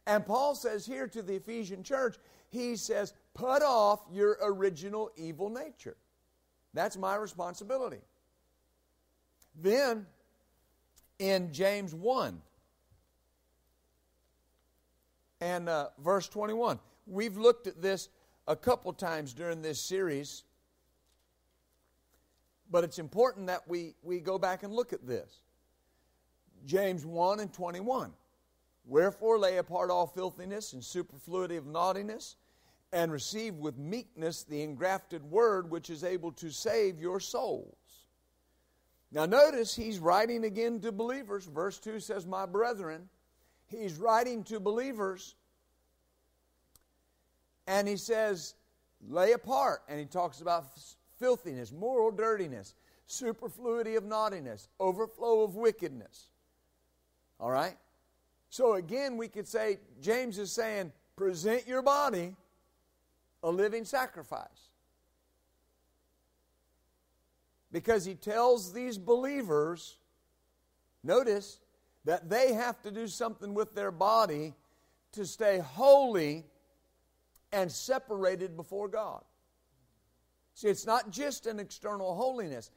[0.07, 2.17] And Paul says here to the Ephesian church,
[2.51, 5.97] he says, put off your original evil nature.
[6.75, 8.03] That's my responsibility.
[9.59, 10.07] Then
[11.19, 12.43] in James 1
[15.41, 18.11] and uh, verse 21, we've looked at this
[18.47, 20.45] a couple times during this series,
[22.73, 25.43] but it's important that we, we go back and look at this.
[26.65, 28.11] James 1 and 21.
[28.87, 32.37] Wherefore lay apart all filthiness and superfluity of naughtiness,
[32.93, 37.77] and receive with meekness the engrafted word which is able to save your souls.
[39.13, 41.45] Now, notice he's writing again to believers.
[41.45, 43.09] Verse 2 says, My brethren.
[43.67, 45.35] He's writing to believers.
[47.67, 48.55] And he says,
[49.07, 49.83] Lay apart.
[49.89, 50.67] And he talks about
[51.23, 52.75] filthiness, moral dirtiness,
[53.07, 56.27] superfluity of naughtiness, overflow of wickedness.
[57.39, 57.77] All right?
[58.51, 62.35] So again, we could say, James is saying, present your body
[63.45, 64.71] a living sacrifice.
[67.71, 69.99] Because he tells these believers,
[71.05, 71.61] notice,
[72.05, 74.55] that they have to do something with their body
[75.13, 76.45] to stay holy
[77.53, 79.23] and separated before God.
[80.55, 82.71] See, it's not just an external holiness,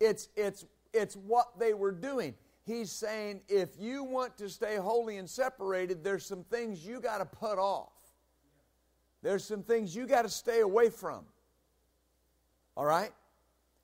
[0.00, 2.34] it's, it's, it's what they were doing.
[2.64, 7.18] He's saying if you want to stay holy and separated, there's some things you got
[7.18, 7.92] to put off.
[9.22, 11.24] There's some things you got to stay away from.
[12.76, 13.10] All right?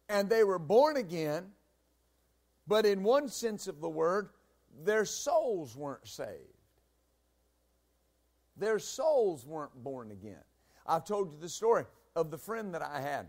[0.08, 1.46] And they were born again,
[2.66, 4.30] but in one sense of the word,
[4.84, 6.30] their souls weren't saved.
[8.56, 10.42] Their souls weren't born again.
[10.86, 11.84] I've told you the story
[12.16, 13.28] of the friend that I had,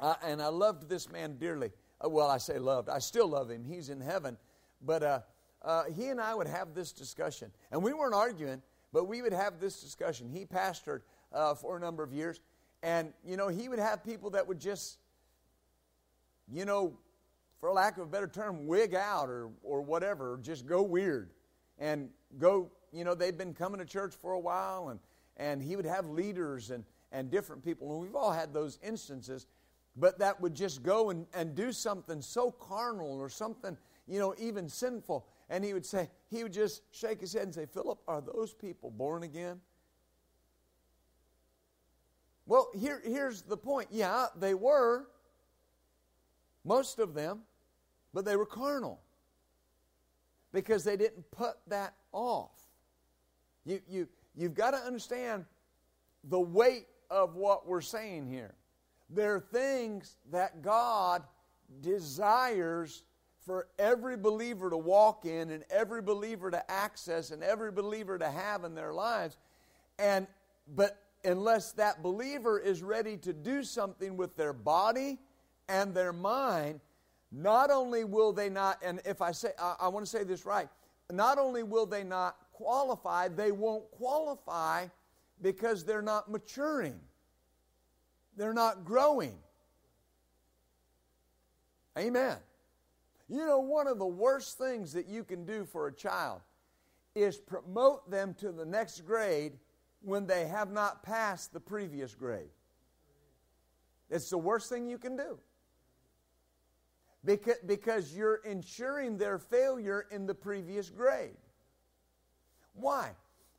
[0.00, 1.70] uh, and I loved this man dearly.
[2.04, 2.88] Uh, well, I say loved.
[2.88, 3.64] I still love him.
[3.64, 4.36] He's in heaven.
[4.82, 5.20] But uh,
[5.62, 7.50] uh, he and I would have this discussion.
[7.70, 10.28] And we weren't arguing, but we would have this discussion.
[10.28, 12.40] He pastored uh, for a number of years.
[12.82, 14.98] And, you know, he would have people that would just,
[16.50, 16.96] you know,
[17.58, 21.30] for lack of a better term, wig out or, or whatever, or just go weird.
[21.78, 25.00] And go, you know, they'd been coming to church for a while, and,
[25.36, 27.92] and he would have leaders and, and different people.
[27.92, 29.46] And we've all had those instances,
[29.96, 33.76] but that would just go and, and do something so carnal or something
[34.10, 35.26] you know, even sinful.
[35.48, 38.52] And he would say, he would just shake his head and say, Philip, are those
[38.52, 39.60] people born again?
[42.46, 43.88] Well, here, here's the point.
[43.92, 45.06] Yeah, they were,
[46.64, 47.42] most of them,
[48.12, 49.00] but they were carnal
[50.52, 52.50] because they didn't put that off.
[53.64, 55.44] You, you, you've got to understand
[56.24, 58.54] the weight of what we're saying here.
[59.12, 61.24] There are things that God
[61.80, 63.02] desires
[63.44, 68.30] for every believer to walk in and every believer to access and every believer to
[68.30, 69.38] have in their lives.
[69.98, 70.26] And
[70.74, 75.18] but unless that believer is ready to do something with their body
[75.68, 76.80] and their mind,
[77.32, 80.44] not only will they not, and if I say, I, I want to say this
[80.44, 80.68] right,
[81.10, 84.86] not only will they not qualify, they won't qualify
[85.40, 87.00] because they're not maturing.
[88.36, 89.36] They're not growing.
[91.98, 92.36] Amen.
[93.28, 96.40] You know, one of the worst things that you can do for a child
[97.14, 99.52] is promote them to the next grade
[100.02, 102.50] when they have not passed the previous grade.
[104.08, 105.38] It's the worst thing you can do.
[107.24, 111.36] Because, because you're ensuring their failure in the previous grade.
[112.74, 113.10] Why?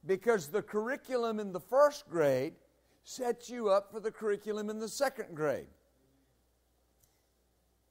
[0.05, 2.53] Because the curriculum in the first grade
[3.04, 5.68] sets you up for the curriculum in the second grade.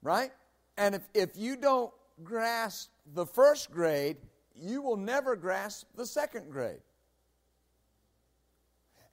[0.02, 0.32] Right?
[0.76, 1.92] And if, if you don't
[2.22, 4.16] grasp the first grade,
[4.54, 6.80] you will never grasp the second grade.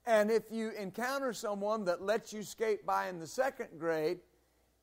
[0.06, 4.20] And if you encounter someone that lets you skate by in the second grade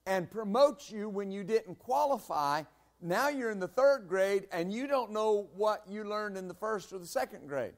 [0.05, 2.61] and promotes you when you didn't qualify,
[3.01, 6.53] now you're in the third grade and you don't know what you learned in the
[6.53, 7.73] first or the second grade.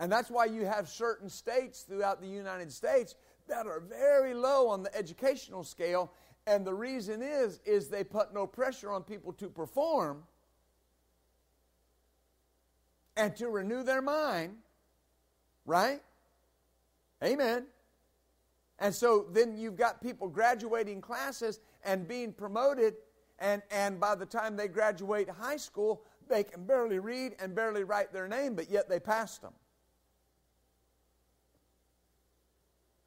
[0.00, 3.14] And that's why you have certain states throughout the United States
[3.48, 6.10] that are very low on the educational scale.
[6.46, 10.22] And the reason is, is they put no pressure on people to perform
[13.14, 14.56] and to renew their mind,
[15.66, 16.00] right?
[17.22, 17.66] Amen.
[18.78, 22.94] And so then you've got people graduating classes and being promoted,
[23.38, 27.84] and, and by the time they graduate high school, they can barely read and barely
[27.84, 29.52] write their name, but yet they passed them.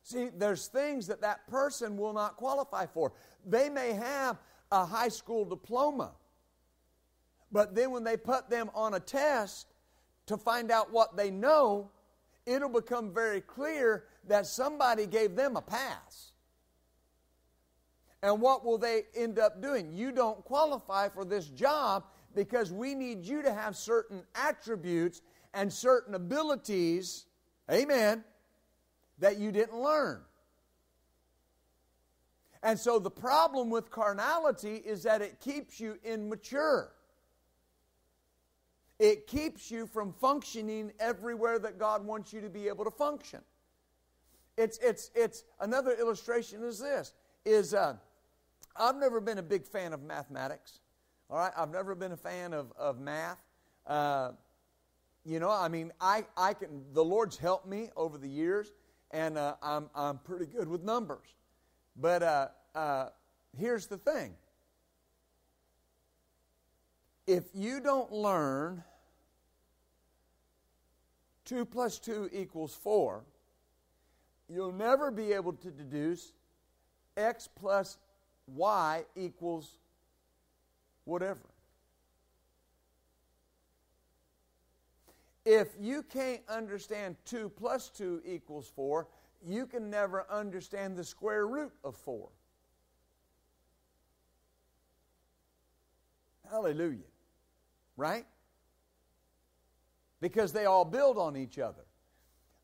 [0.04, 3.14] See, there's things that that person will not qualify for.
[3.46, 4.38] They may have
[4.72, 6.12] a high school diploma,
[7.52, 9.68] but then when they put them on a test
[10.26, 11.90] to find out what they know,
[12.46, 16.32] it'll become very clear that somebody gave them a pass.
[18.22, 19.94] And what will they end up doing?
[19.94, 25.22] You don't qualify for this job because we need you to have certain attributes
[25.54, 27.26] and certain abilities,
[27.72, 28.24] amen,
[29.24, 30.20] that you didn't learn.
[32.62, 36.92] And so the problem with carnality is that it keeps you immature.
[39.00, 43.40] It keeps you from functioning everywhere that God wants you to be able to function.
[44.58, 47.14] It's, it's, it's another illustration is this
[47.46, 47.96] is uh,
[48.76, 50.82] I've never been a big fan of mathematics.
[51.30, 53.40] All right, I've never been a fan of, of math.
[53.88, 54.32] Uh,
[55.24, 58.74] you know, I mean, I, I can, the Lord's helped me over the years,
[59.14, 61.28] and uh, I'm, I'm pretty good with numbers.
[61.96, 63.10] But uh, uh,
[63.58, 64.34] here's the thing
[67.26, 68.84] if you don't learn
[71.46, 73.24] 2 plus 2 equals 4,
[74.50, 76.34] you'll never be able to deduce
[77.16, 77.98] x plus
[78.48, 79.78] y equals
[81.06, 81.53] whatever.
[85.46, 89.08] If you can't understand 2 plus 2 equals 4,
[89.46, 92.30] you can never understand the square root of 4.
[96.50, 97.00] Hallelujah.
[97.98, 98.26] Right?
[100.22, 101.84] Because they all build on each other.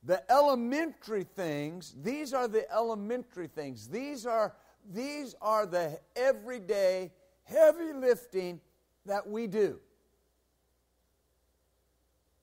[0.04, 3.90] The elementary things, these are the elementary things.
[3.90, 4.56] These are,
[4.94, 7.12] these are the everyday
[7.44, 8.62] heavy lifting
[9.06, 9.80] that we do.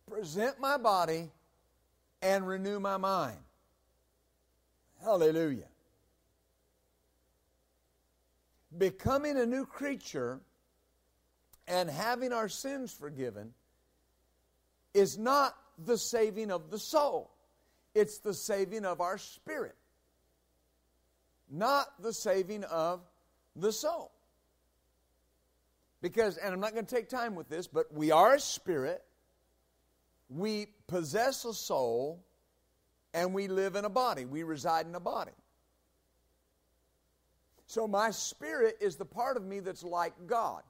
[0.09, 1.30] Present my body
[2.22, 3.38] and renew my mind.
[5.02, 5.68] Hallelujah.
[8.76, 10.40] Becoming a new creature
[11.66, 13.52] and having our sins forgiven
[14.94, 17.30] is not the saving of the soul,
[17.94, 19.76] it's the saving of our spirit,
[21.50, 23.00] not the saving of
[23.54, 24.12] the soul.
[26.00, 29.02] Because, and I'm not going to take time with this, but we are a spirit,
[30.28, 32.24] we possess a soul,
[33.14, 34.24] and we live in a body.
[34.24, 35.32] We reside in a body.
[37.66, 40.62] So my spirit is the part of me that's like God.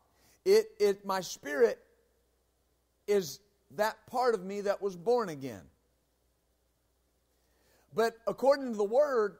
[0.45, 1.79] It, it, my spirit
[3.07, 3.41] is
[3.73, 5.63] that part of me that was born again.
[7.95, 9.37] But according to the Word,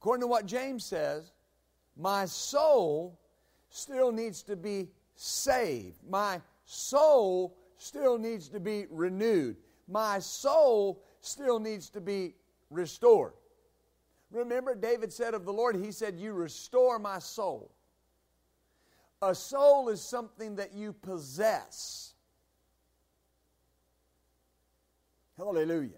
[0.00, 1.32] according to what James says,
[1.96, 3.18] my soul
[3.70, 5.96] still needs to be saved.
[6.08, 9.56] My soul still needs to be renewed.
[9.88, 12.34] My soul still needs to be
[12.70, 13.32] restored.
[14.30, 17.72] Remember, David said of the Lord, He said, You restore my soul.
[19.22, 22.14] A soul is something that you possess.
[25.36, 25.90] Hallelujah.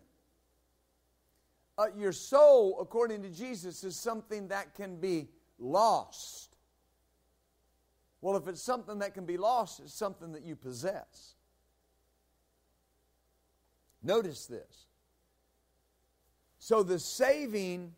[1.77, 5.29] Uh, your soul, according to Jesus, is something that can be
[5.59, 6.57] lost.
[8.21, 11.35] Well, if it's something that can be lost, it's something that you possess.
[14.03, 14.87] Notice this.
[16.59, 17.93] So, the saving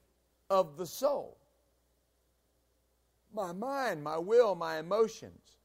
[0.51, 1.39] of the soul
[3.35, 5.59] my mind, my will, my emotions.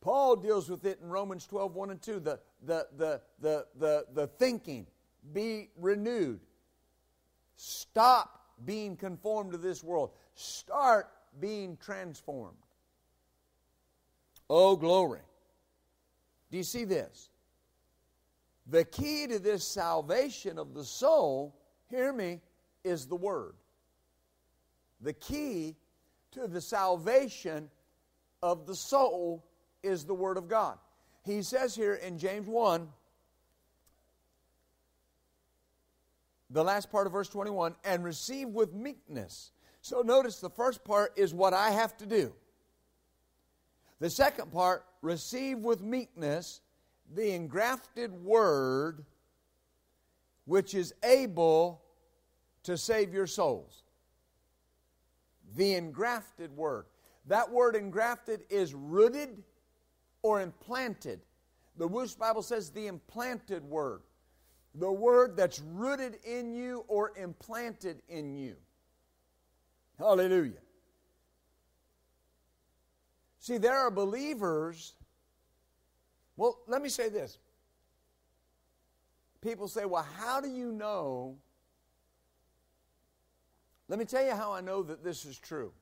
[0.00, 2.20] Paul deals with it in Romans 12, 1 and 2.
[2.20, 4.86] The, the, the, the, the, the thinking,
[5.32, 6.40] be renewed.
[7.56, 10.10] Stop being conformed to this world.
[10.34, 11.08] Start
[11.40, 12.56] being transformed.
[14.48, 15.20] Oh, glory.
[16.50, 17.30] Do you see this?
[18.68, 21.56] The key to this salvation of the soul,
[21.88, 22.40] hear me,
[22.82, 23.54] is the Word.
[25.00, 25.76] The key
[26.32, 27.70] to the salvation
[28.42, 29.44] of the soul
[29.82, 30.78] is the Word of God.
[31.24, 32.88] He says here in James 1,
[36.50, 39.52] the last part of verse 21, and receive with meekness.
[39.80, 42.32] So notice the first part is what I have to do.
[43.98, 46.60] The second part, receive with meekness
[47.14, 49.04] the engrafted word
[50.44, 51.82] which is able
[52.62, 53.82] to save your souls
[55.56, 56.86] the engrafted word.
[57.26, 59.42] That word engrafted is rooted
[60.22, 61.20] or implanted.
[61.76, 64.02] The Wuest Bible says the implanted word.
[64.74, 68.56] The word that's rooted in you or implanted in you.
[69.98, 70.52] Hallelujah.
[73.38, 74.94] See, there are believers.
[76.36, 77.38] Well, let me say this.
[79.40, 81.36] People say, well, how do you know
[83.88, 85.72] let me tell you how I know that this is true.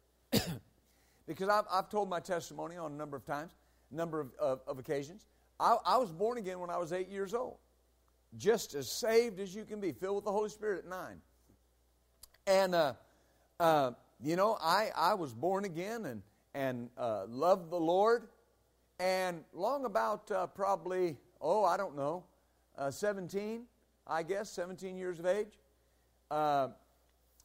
[1.26, 3.52] because I've, I've told my testimony on a number of times,
[3.92, 5.26] a number of, of, of occasions.
[5.58, 7.56] I, I, was born again when I was eight years old,
[8.36, 11.20] just as saved as you can be, filled with the Holy Spirit at nine.
[12.46, 12.94] And uh,
[13.58, 13.92] uh,
[14.22, 16.22] you know, I, I was born again and,
[16.54, 18.26] and uh, loved the Lord.
[18.98, 22.24] And long about uh, probably, oh, I don't know,
[22.78, 23.62] uh, 17,
[24.06, 25.58] I guess, 17 years of age,
[26.30, 26.68] uh,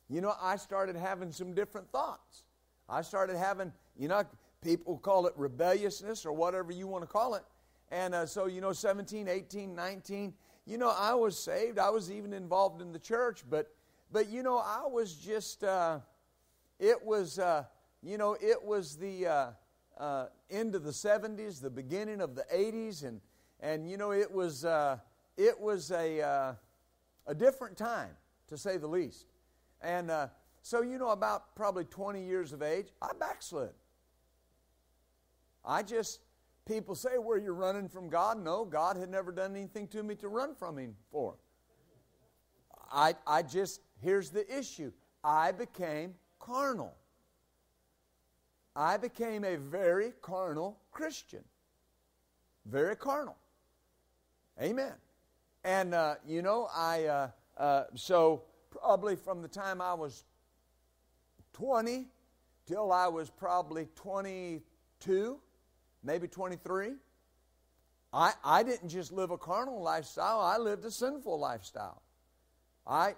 [0.10, 2.44] you know, I started having some different thoughts.
[2.88, 4.24] I started having, you know,
[4.64, 7.44] people call it rebelliousness or whatever you want to call it.
[7.92, 10.34] And uh, so, you know, 17, 18, 19,
[10.66, 11.80] you know, I was saved.
[11.80, 13.72] I was even involved in the church, but,
[14.12, 16.00] but you know, I was just, uh,
[16.80, 17.64] it was, uh,
[18.04, 19.54] you know, it was the
[20.00, 23.20] uh, uh, of the 70s, the beginning of the 80s, and,
[23.60, 24.98] and you know, it was, uh,
[25.38, 26.54] it was a, uh,
[27.28, 28.12] a different time,
[28.48, 29.26] to say the least.
[29.82, 30.12] And
[30.62, 33.72] so, you know, about probably 20 years of age, I backslid.
[35.64, 36.20] I just,
[36.66, 38.44] people say, were you're running from God?
[38.44, 41.36] No, God had never done anything to me to run from Him for.
[42.92, 44.92] I, I just, here's the issue
[45.24, 46.96] I became carnal.
[48.80, 51.44] I became a very carnal Christian.
[52.66, 53.36] Very carnal.
[54.62, 54.94] Amen.
[55.66, 60.24] And, uh, you know, I, uh, uh, so probably from the time I was
[61.52, 62.08] 20
[62.68, 65.40] till I was probably 22,
[66.02, 66.94] maybe 23.
[68.14, 72.02] I, I didn't just live a carnal lifestyle, I lived a sinful lifestyle.
[72.88, 73.16] I,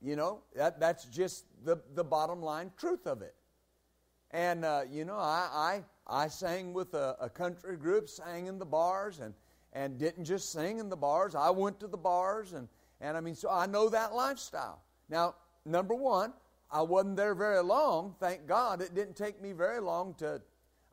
[0.00, 3.34] you know, that, that's just the, the bottom line truth of it.
[4.32, 8.58] And, uh, you know, I, I, I sang with a, a, country group, sang in
[8.58, 9.34] the bars, and,
[9.74, 11.34] and didn't just sing in the bars.
[11.34, 12.66] I went to the bars, and,
[13.00, 14.82] and I mean, so I know that lifestyle.
[15.10, 15.34] Now,
[15.66, 16.32] number one,
[16.70, 18.14] I wasn't there very long.
[18.18, 20.40] Thank God it didn't take me very long to,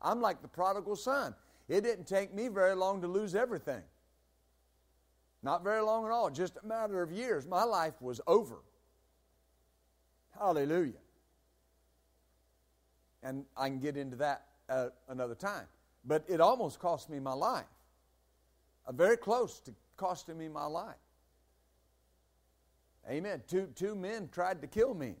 [0.02, 1.34] I'm like the prodigal son.
[1.68, 3.82] It didn't take me very long to lose everything.
[5.42, 7.46] Not very long at all, just a matter of years.
[7.46, 8.58] My life was over.
[10.38, 10.99] Hallelujah.
[13.22, 15.66] And I can get into that at another time.
[16.04, 17.64] But it almost cost me my life.
[18.86, 20.96] Uh, very close to costing me my life.
[23.08, 23.42] Amen.
[23.46, 25.16] Two, two men tried to kill me.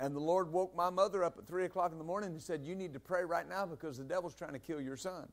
[0.00, 2.64] And the Lord woke my mother up at 3 o'clock in the morning and said,
[2.64, 5.28] You need to pray right now because the devil's trying to kill your son.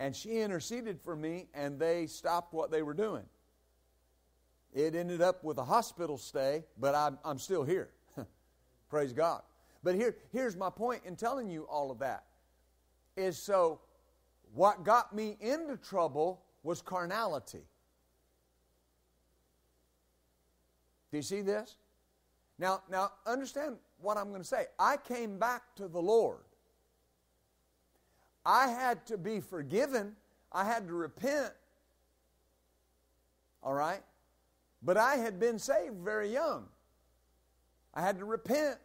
[0.00, 3.22] And she interceded for me, and they stopped what they were doing.
[4.72, 7.90] It ended up with a hospital stay, but I'm, I'm still here.
[8.94, 9.42] Praise God.
[9.82, 12.26] But here, here's my point in telling you all of that
[13.16, 13.80] is so
[14.54, 17.64] what got me into trouble was carnality.
[21.10, 21.74] Do you see this?
[22.56, 24.66] Now, now understand what I'm going to say.
[24.78, 26.44] I came back to the Lord.
[28.46, 30.14] I had to be forgiven.
[30.52, 31.52] I had to repent.
[33.60, 34.04] All right?
[34.84, 36.68] But I had been saved very young.
[37.94, 38.78] I had to repent.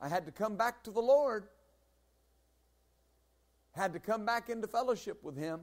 [0.00, 1.48] I had to come back to the Lord.
[3.72, 5.60] Had to come back into fellowship with Him.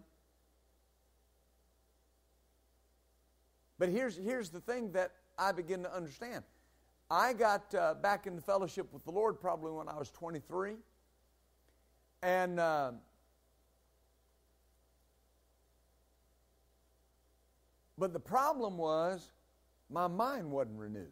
[3.80, 6.44] But here's, here's the thing that I begin to understand
[7.10, 10.76] I got uh, back into fellowship with the Lord probably when I was 23.
[12.24, 12.92] And uh,
[17.98, 19.32] but the problem was
[19.90, 21.12] my mind wasn't renewed.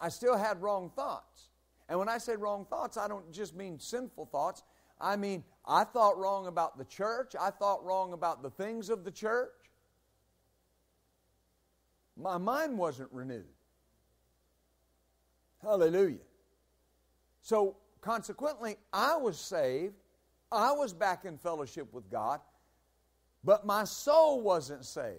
[0.00, 1.48] I still had wrong thoughts.
[1.88, 4.62] And when I say wrong thoughts, I don't just mean sinful thoughts.
[5.00, 7.34] I mean, I thought wrong about the church.
[7.38, 9.52] I thought wrong about the things of the church.
[12.16, 13.44] My mind wasn't renewed.
[15.62, 16.18] Hallelujah.
[17.42, 19.94] So, consequently, I was saved.
[20.50, 22.40] I was back in fellowship with God,
[23.44, 25.16] but my soul wasn't saved.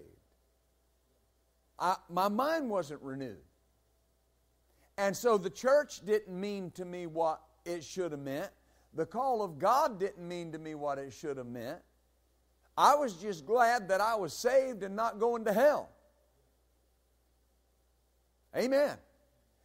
[1.77, 3.37] I, my mind wasn't renewed.
[4.97, 8.49] And so the church didn't mean to me what it should have meant.
[8.95, 11.79] The call of God didn't mean to me what it should have meant.
[12.77, 15.89] I was just glad that I was saved and not going to hell.
[18.55, 18.97] Amen.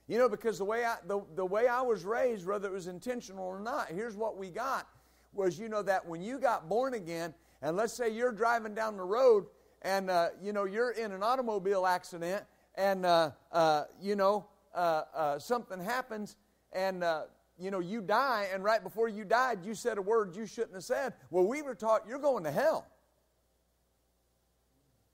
[0.09, 2.87] You know, because the way I, the, the way I was raised, whether it was
[2.87, 4.87] intentional or not, here's what we got
[5.33, 8.97] was, you know, that when you got born again, and let's say you're driving down
[8.97, 9.47] the road
[9.83, 15.03] and, uh, you know, you're in an automobile accident and, uh, uh, you know, uh,
[15.15, 16.37] uh, something happens
[16.73, 17.23] and, uh,
[17.59, 20.75] you know, you die, and right before you died, you said a word you shouldn't
[20.75, 21.13] have said.
[21.31, 22.87] Well, we were taught you're going to hell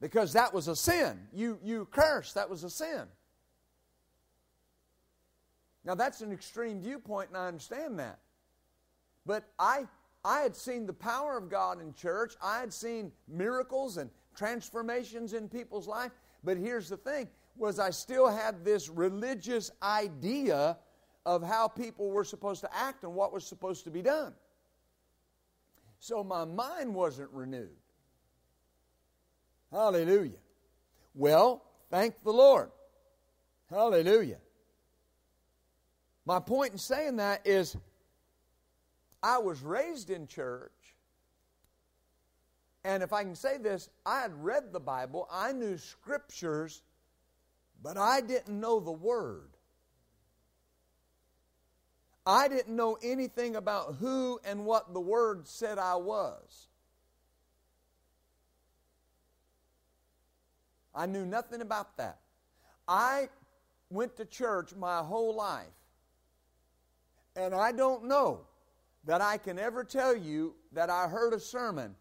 [0.00, 1.18] because that was a sin.
[1.32, 3.02] You, you cursed, that was a sin.
[5.84, 8.18] Now, that's an extreme viewpoint, and I understand that.
[9.24, 9.86] But I,
[10.24, 15.32] I had seen the power of God in church, I had seen miracles and transformations
[15.32, 16.12] in people's life.
[16.44, 17.28] But here's the thing
[17.58, 20.78] was I still had this religious idea
[21.26, 24.34] of how people were supposed to act and what was supposed to be done.
[26.00, 27.76] So my mind wasn't renewed.
[29.70, 30.38] Hallelujah.
[31.14, 32.70] Well, thank the Lord.
[33.68, 34.38] Hallelujah.
[36.24, 37.76] My point in saying that is
[39.22, 40.72] I was raised in church.
[42.84, 46.82] And if I can say this, I had read the Bible, I knew scriptures,
[47.82, 49.50] but I didn't know the Word.
[52.26, 56.66] I didn't know anything about who and what the Word said I was.
[60.94, 62.18] I knew nothing about that.
[62.86, 63.28] I
[63.88, 65.66] went to church my whole life,
[67.36, 68.40] and I don't know
[69.04, 71.94] that I can ever tell you that I heard a sermon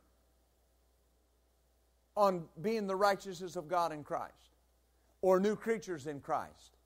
[2.16, 4.47] on being the righteousness of God in Christ
[5.22, 6.78] or new creatures in Christ.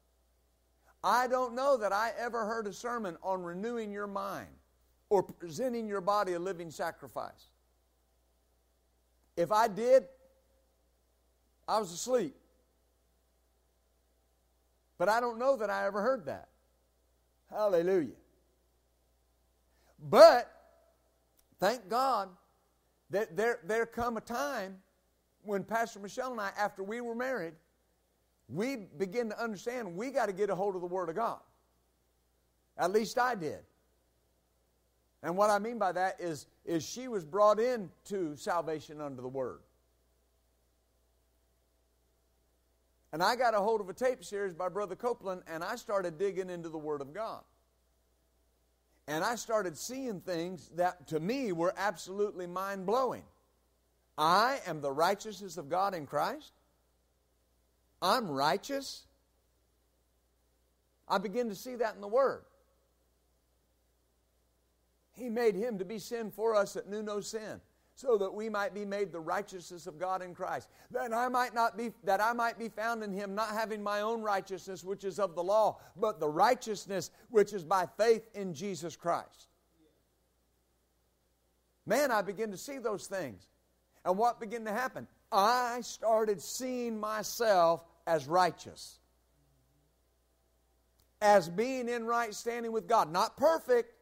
[1.04, 4.50] I don't know that I ever heard a sermon on renewing your mind
[5.10, 7.50] or presenting your body a living sacrifice.
[9.36, 10.06] If I did,
[11.68, 12.36] I was asleep.
[14.98, 16.50] But I don't know that I ever heard that.
[17.50, 18.16] Hallelujah.
[20.00, 20.52] But
[21.60, 22.30] thank God
[23.10, 24.78] that there, there come a time
[25.44, 27.54] when Pastor Michelle and I, after we were married,
[28.52, 31.40] we begin to understand we got to get a hold of the Word of God.
[32.78, 33.60] At least I did.
[35.24, 39.28] And what I mean by that is, is she was brought into salvation under the
[39.28, 39.60] Word.
[43.14, 46.18] And I got a hold of a tape series by Brother Copeland, and I started
[46.18, 47.42] digging into the Word of God.
[49.08, 53.24] And I started seeing things that to me were absolutely mind blowing.
[54.18, 56.54] I am the righteousness of God in Christ.
[58.02, 59.04] I'm righteous.
[61.08, 62.44] I begin to see that in the Word.
[65.14, 67.60] He made him to be sin for us that knew no sin,
[67.96, 70.70] so that we might be made the righteousness of God in Christ.
[70.92, 74.02] That I might not be that I might be found in him, not having my
[74.02, 78.54] own righteousness, which is of the law, but the righteousness which is by faith in
[78.54, 79.48] Jesus Christ.
[81.86, 83.48] Man, I begin to see those things.
[84.06, 85.08] And what began to happen?
[85.32, 89.00] I started seeing myself as righteous,
[91.22, 93.12] as being in right standing with God.
[93.12, 93.94] Not perfect,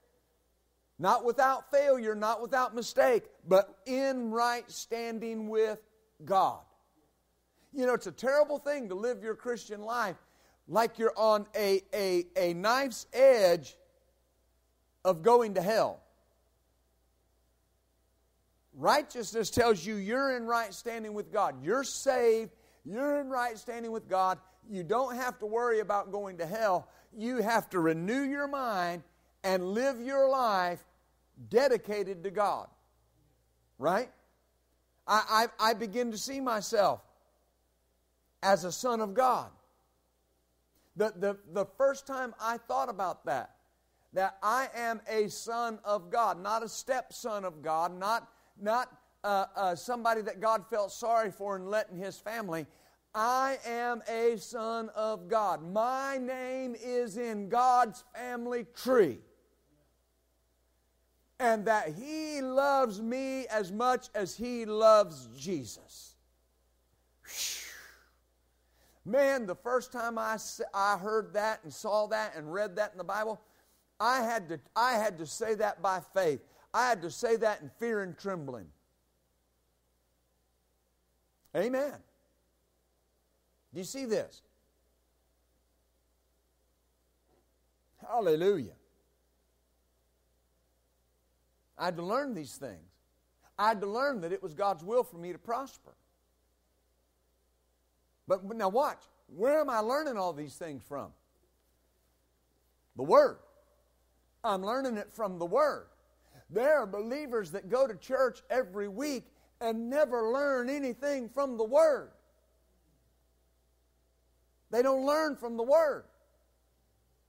[0.97, 5.79] not without failure, not without mistake, but in right standing with
[6.23, 6.59] God.
[7.73, 10.17] You know, it's a terrible thing to live your Christian life
[10.67, 13.75] like you're on a, a, a knife's edge
[15.03, 16.01] of going to hell.
[18.73, 21.63] Righteousness tells you you're in right standing with God.
[21.63, 22.51] You're saved.
[22.85, 24.37] You're in right standing with God.
[24.69, 26.87] You don't have to worry about going to hell.
[27.15, 29.03] You have to renew your mind
[29.43, 30.83] and live your life
[31.49, 32.67] dedicated to God.
[33.77, 34.09] Right?
[35.07, 37.01] I, I, I begin to see myself
[38.43, 39.49] as a son of God.
[40.95, 43.55] The, the, the first time I thought about that,
[44.13, 48.27] that I am a son of God, not a stepson of God, not
[48.61, 48.91] not
[49.23, 52.65] uh, uh, somebody that God felt sorry for and let in his family.
[53.13, 55.63] I am a son of God.
[55.63, 59.19] My name is in God's family tree.
[61.39, 66.15] And that He loves me as much as He loves Jesus.
[69.05, 70.37] Man, the first time I,
[70.73, 73.41] I heard that and saw that and read that in the Bible,
[73.99, 76.41] I had, to, I had to say that by faith.
[76.73, 78.67] I had to say that in fear and trembling.
[81.55, 81.93] Amen.
[83.73, 84.41] Do you see this?
[88.07, 88.73] Hallelujah.
[91.77, 92.89] I had to learn these things.
[93.57, 95.93] I had to learn that it was God's will for me to prosper.
[98.27, 99.01] But, but now watch.
[99.27, 101.11] Where am I learning all these things from?
[102.95, 103.37] The Word.
[104.43, 105.87] I'm learning it from the Word.
[106.49, 109.25] There are believers that go to church every week
[109.61, 112.11] and never learn anything from the Word.
[114.71, 116.05] They don't learn from the Word.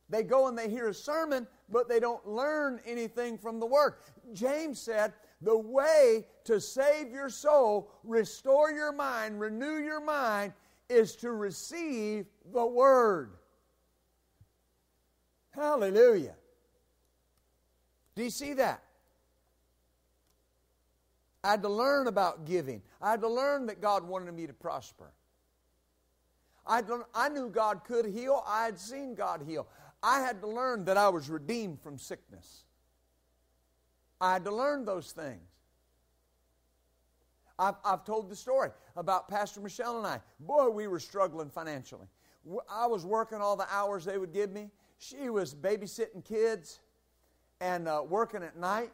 [0.08, 3.94] They go and they hear a sermon, but they don't learn anything from the Word.
[4.32, 10.52] James said, The way to save your soul, restore your mind, renew your mind,
[10.88, 13.30] is to receive the Word.
[15.50, 16.34] Hallelujah.
[18.16, 18.82] Do you see that?
[21.42, 22.82] I had to learn about giving.
[23.00, 25.12] I had to learn that God wanted me to prosper.
[26.66, 26.82] I,
[27.14, 28.44] I knew God could heal.
[28.46, 29.66] I had seen God heal.
[30.02, 32.64] I had to learn that I was redeemed from sickness.
[34.20, 35.40] I had to learn those things.
[37.58, 40.20] I've, I've told the story about Pastor Michelle and I.
[40.40, 42.06] Boy, we were struggling financially.
[42.70, 44.70] I was working all the hours they would give me.
[44.98, 46.80] She was babysitting kids
[47.60, 48.92] and uh, working at night.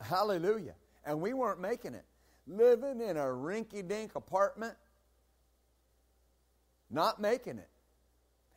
[0.00, 0.74] Hallelujah.
[1.04, 2.04] And we weren't making it.
[2.46, 4.74] Living in a rinky dink apartment,
[6.90, 7.68] not making it.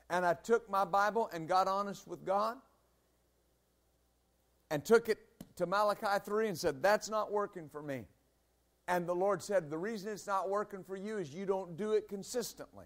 [0.09, 2.57] And I took my Bible and got honest with God
[4.69, 5.19] and took it
[5.57, 8.05] to Malachi 3 and said, That's not working for me.
[8.87, 11.93] And the Lord said, The reason it's not working for you is you don't do
[11.93, 12.85] it consistently.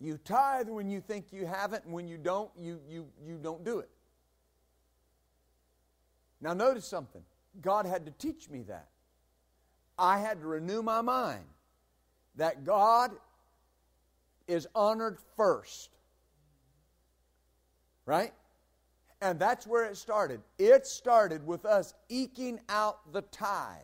[0.00, 3.38] You tithe when you think you have it, and when you don't, you, you, you
[3.40, 3.90] don't do it.
[6.40, 7.22] Now, notice something.
[7.60, 8.88] God had to teach me that.
[9.98, 11.44] I had to renew my mind
[12.36, 13.10] that God
[14.48, 15.90] is honored first.
[18.06, 18.32] Right?
[19.20, 20.40] And that's where it started.
[20.58, 23.82] It started with us eking out the tithe.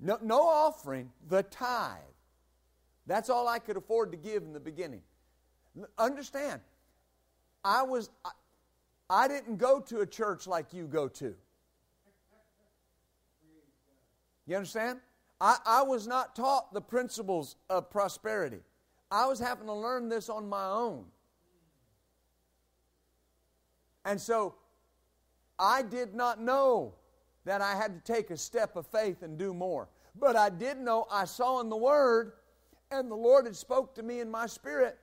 [0.00, 2.00] No, no offering, the tithe.
[3.06, 5.02] That's all I could afford to give in the beginning.
[5.96, 6.60] Understand,
[7.64, 8.10] I was
[9.08, 11.34] I, didn't go to a church like you go to.
[14.46, 15.00] You understand?
[15.40, 18.60] I, I was not taught the principles of prosperity.
[19.10, 21.04] I was having to learn this on my own.
[24.04, 24.54] And so
[25.58, 26.94] I did not know
[27.44, 29.88] that I had to take a step of faith and do more.
[30.18, 32.32] But I did know I saw in the Word,
[32.90, 34.98] and the Lord had spoke to me in my spirit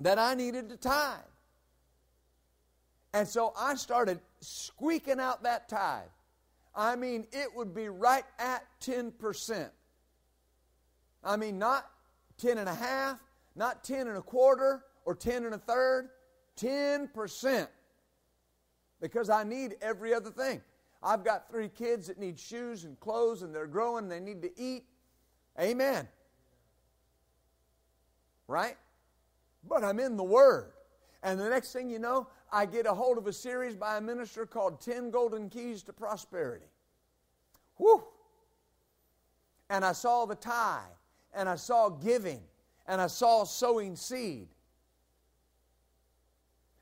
[0.00, 1.20] that I needed to tithe.
[3.14, 6.02] And so I started squeaking out that tithe.
[6.74, 9.70] I mean, it would be right at 10%.
[11.22, 11.88] I mean, not
[12.38, 13.20] 10 and a half,
[13.54, 16.08] not 10 and a quarter, or 10 and a third,
[16.58, 17.68] 10%
[19.00, 20.60] because I need every other thing.
[21.00, 24.50] I've got three kids that need shoes and clothes and they're growing, they need to
[24.60, 24.86] eat.
[25.60, 26.08] Amen.
[28.48, 28.76] Right?
[29.68, 30.72] But I'm in the Word.
[31.22, 34.00] And the next thing you know, I get a hold of a series by a
[34.00, 36.70] minister called 10 Golden Keys to Prosperity.
[37.78, 38.04] Whew!
[39.68, 40.82] And I saw the tithe,
[41.34, 42.40] and I saw giving,
[42.86, 44.46] and I saw sowing seed.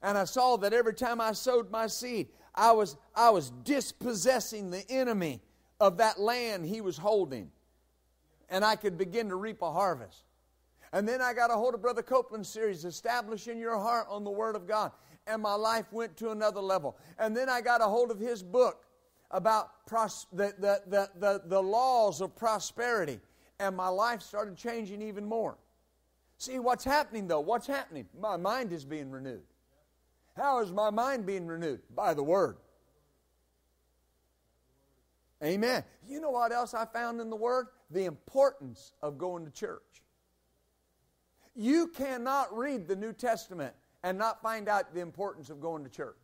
[0.02, 4.70] And I saw that every time I sowed my seed, I was, I was dispossessing
[4.70, 5.40] the enemy
[5.80, 7.50] of that land he was holding.
[8.50, 10.22] And I could begin to reap a harvest.
[10.93, 14.30] And then I got a hold of Brother Copeland's series, Establishing Your Heart on the
[14.30, 14.93] Word of God.
[15.26, 16.99] And my life went to another level.
[17.18, 18.84] And then I got a hold of his book
[19.30, 23.20] about pros- the, the, the, the, the laws of prosperity.
[23.59, 25.57] And my life started changing even more.
[26.36, 27.40] See, what's happening though?
[27.40, 28.07] What's happening?
[28.20, 29.45] My mind is being renewed.
[30.36, 31.80] How is my mind being renewed?
[31.95, 32.57] By the Word.
[35.43, 35.84] Amen.
[36.09, 37.68] You know what else I found in the Word?
[37.90, 40.01] The importance of going to church.
[41.55, 45.90] You cannot read the New Testament and not find out the importance of going to
[45.90, 46.16] church.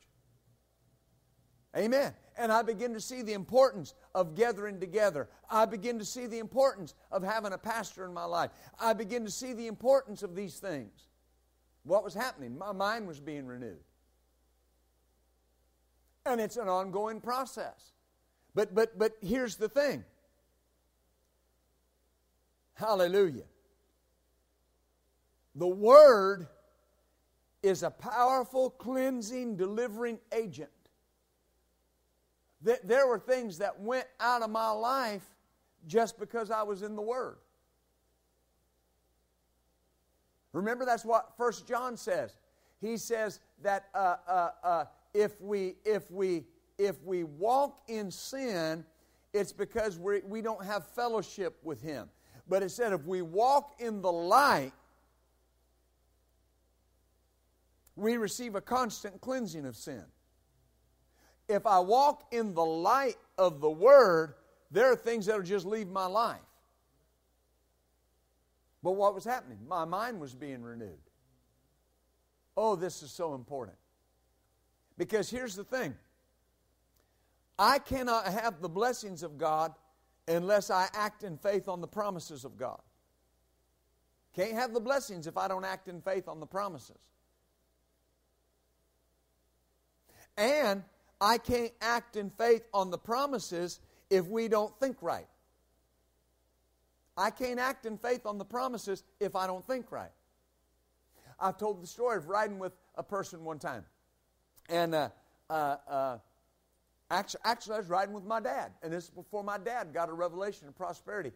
[1.77, 2.15] Amen.
[2.37, 5.29] And I begin to see the importance of gathering together.
[5.51, 8.51] I begin to see the importance of having a pastor in my life.
[8.81, 11.09] I begin to see the importance of these things.
[11.85, 12.57] What was happening?
[12.57, 13.85] My mind was being renewed
[16.29, 17.93] and it's an ongoing process.
[18.55, 20.05] But but but here's the thing.
[22.75, 23.45] Hallelujah.
[25.59, 26.47] The word
[27.65, 30.71] is a powerful cleansing delivering agent.
[32.63, 35.25] There were things that went out of my life
[35.87, 37.39] just because I was in the Word.
[40.53, 42.39] Remember, that's what First John says.
[42.81, 46.45] He says that uh, uh, uh, if we if we
[46.79, 48.85] if we walk in sin,
[49.33, 52.09] it's because we we don't have fellowship with Him.
[52.49, 54.73] But it said if we walk in the light,
[57.99, 60.05] we receive a constant cleansing of sin.
[61.49, 64.35] If I walk in the light of the Word,
[64.71, 66.39] there are things that'll just leave my life.
[68.83, 69.59] But what was happening?
[69.67, 70.99] My mind was being renewed.
[72.57, 73.77] Oh, this is so important.
[74.97, 75.95] Because here's the thing
[77.59, 79.73] I cannot have the blessings of God
[80.29, 82.81] unless I act in faith on the promises of God.
[84.35, 86.99] Can't have the blessings if I don't act in faith on the promises.
[90.39, 90.85] And
[91.21, 95.27] I can't act in faith on the promises if we don't think right.
[97.17, 100.13] I can't act in faith on the promises if I don't think right.
[101.41, 103.85] I've told the story of riding with a person one time.
[104.69, 105.09] And uh,
[105.51, 106.19] uh, uh,
[107.11, 108.71] actually, actually, I was riding with my dad.
[108.83, 111.33] And this is before my dad got a revelation of prosperity.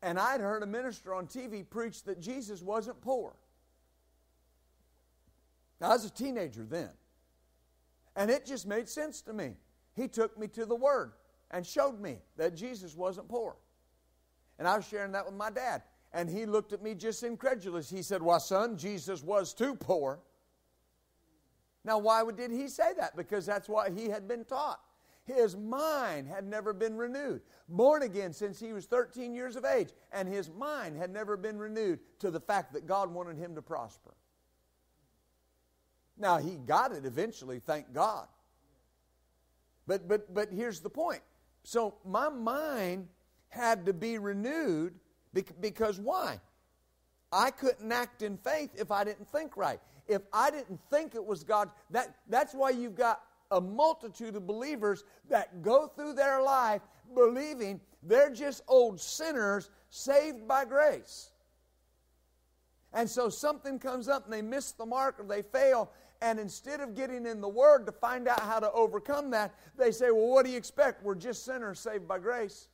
[0.00, 3.34] And I'd heard a minister on TV preach that Jesus wasn't poor.
[5.80, 6.90] Now, I was a teenager then.
[8.16, 9.54] And it just made sense to me.
[9.94, 11.12] He took me to the Word
[11.50, 13.56] and showed me that Jesus wasn't poor.
[14.58, 15.82] And I was sharing that with my dad.
[16.12, 17.90] And he looked at me just incredulous.
[17.90, 20.20] He said, Well, son, Jesus was too poor.
[21.84, 23.16] Now, why did he say that?
[23.16, 24.80] Because that's what he had been taught.
[25.24, 27.42] His mind had never been renewed.
[27.68, 31.58] Born again since he was 13 years of age, and his mind had never been
[31.58, 34.14] renewed to the fact that God wanted him to prosper.
[36.16, 38.26] Now, he got it eventually, thank God.
[39.86, 41.20] But, but, but here's the point.
[41.64, 43.08] So, my mind
[43.48, 44.94] had to be renewed
[45.60, 46.40] because why?
[47.32, 49.80] I couldn't act in faith if I didn't think right.
[50.06, 54.46] If I didn't think it was God, that, that's why you've got a multitude of
[54.46, 56.82] believers that go through their life
[57.14, 61.30] believing they're just old sinners saved by grace.
[62.92, 65.90] And so something comes up and they miss the mark or they fail,
[66.24, 69.90] and instead of getting in the Word to find out how to overcome that, they
[69.90, 71.02] say, Well, what do you expect?
[71.02, 72.68] We're just sinners saved by grace.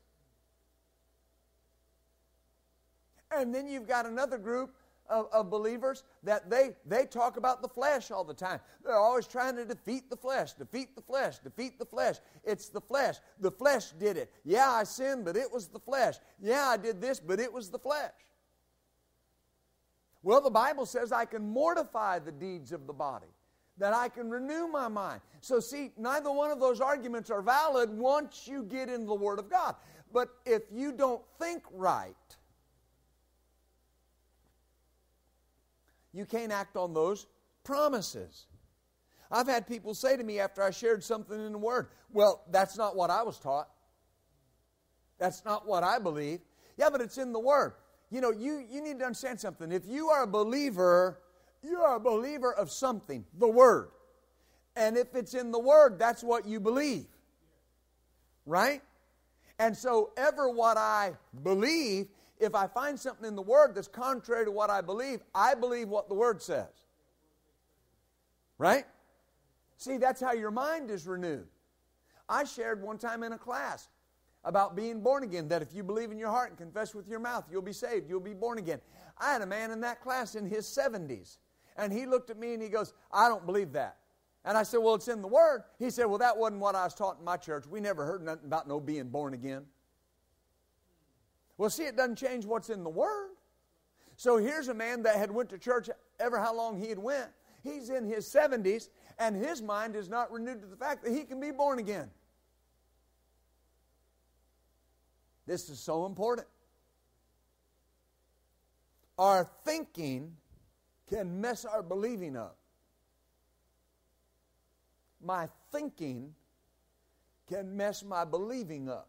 [3.36, 4.76] And then you've got another group
[5.08, 8.60] of, of, believers that they, they talk about the flesh all the time.
[8.84, 12.16] They're always trying to defeat the flesh, defeat the flesh, defeat the flesh.
[12.44, 13.16] It's the flesh.
[13.40, 14.32] The flesh did it.
[14.44, 16.16] Yeah, I sinned, but it was the flesh.
[16.40, 18.12] Yeah, I did this, but it was the flesh.
[20.22, 23.26] Well, the Bible says I can mortify the deeds of the body
[23.80, 25.22] that I can renew my mind.
[25.40, 29.38] So, see, neither one of those arguments are valid once you get into the Word
[29.38, 29.74] of God.
[30.12, 32.14] But if you don't think right,
[36.12, 37.26] you can't act on those
[37.64, 38.46] promises.
[39.30, 42.76] I've had people say to me after I shared something in the Word, Well, that's
[42.76, 43.70] not what I was taught.
[45.18, 46.40] That's not what I believe.
[46.76, 47.72] Yeah, but it's in the Word.
[48.10, 49.72] You know, you, you need to understand something.
[49.72, 51.20] If you are a believer,
[51.62, 53.88] you're a believer of something, the Word.
[54.76, 57.06] And if it's in the Word, that's what you believe.
[58.46, 58.82] Right?
[59.58, 62.06] And so, ever what I believe,
[62.38, 65.88] if I find something in the Word that's contrary to what I believe, I believe
[65.88, 66.68] what the Word says.
[68.56, 68.84] Right?
[69.76, 71.46] See, that's how your mind is renewed.
[72.28, 73.88] I shared one time in a class
[74.44, 77.20] about being born again, that if you believe in your heart and confess with your
[77.20, 78.80] mouth, you'll be saved, you'll be born again.
[79.18, 81.38] I had a man in that class in his 70s.
[81.76, 83.96] And he looked at me and he goes, I don't believe that.
[84.44, 85.62] And I said, Well, it's in the Word.
[85.78, 87.66] He said, Well, that wasn't what I was taught in my church.
[87.66, 89.64] We never heard nothing about no being born again.
[91.58, 93.30] Well, see, it doesn't change what's in the Word.
[94.16, 97.28] So here's a man that had went to church ever how long he had went.
[97.62, 101.24] He's in his 70s, and his mind is not renewed to the fact that he
[101.24, 102.10] can be born again.
[105.46, 106.46] This is so important.
[109.18, 110.36] Our thinking
[111.10, 112.56] can mess our believing up.
[115.22, 116.34] My thinking
[117.48, 119.08] can mess my believing up.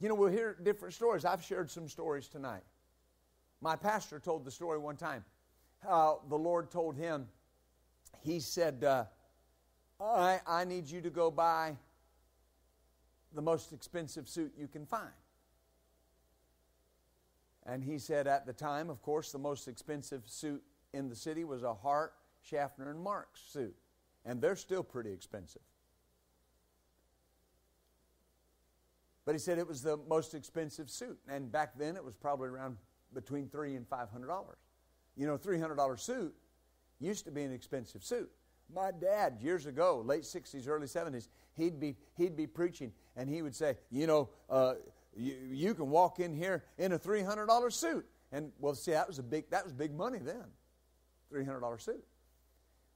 [0.00, 1.24] You know, we'll hear different stories.
[1.24, 2.62] I've shared some stories tonight.
[3.60, 5.24] My pastor told the story one time
[5.80, 7.26] how the Lord told him,
[8.20, 9.04] He said, uh,
[10.00, 11.76] I, I need you to go buy
[13.34, 15.10] the most expensive suit you can find.
[17.68, 20.62] And he said at the time, of course, the most expensive suit
[20.94, 23.76] in the city was a Hart, Schaffner, and Marx suit.
[24.24, 25.62] And they're still pretty expensive.
[29.26, 31.18] But he said it was the most expensive suit.
[31.28, 32.78] And back then it was probably around
[33.12, 34.58] between three and five hundred dollars.
[35.14, 36.34] You know, three hundred dollar suit
[37.00, 38.30] used to be an expensive suit.
[38.74, 43.40] My dad, years ago, late 60s, early 70s, he'd be, he'd be preaching and he
[43.40, 44.74] would say, You know, uh,
[45.18, 48.06] you, you can walk in here in a $300 suit.
[48.30, 50.44] And well, see, that was a big, that was big money then.
[51.32, 52.04] $300 suit.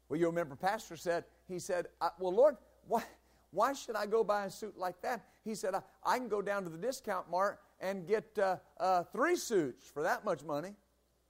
[0.09, 1.87] Well, you remember Pastor said, he said,
[2.19, 2.57] well, Lord,
[2.87, 3.03] why,
[3.51, 5.25] why should I go buy a suit like that?
[5.45, 9.03] He said, I, I can go down to the discount mart and get uh, uh,
[9.05, 10.75] three suits for that much money,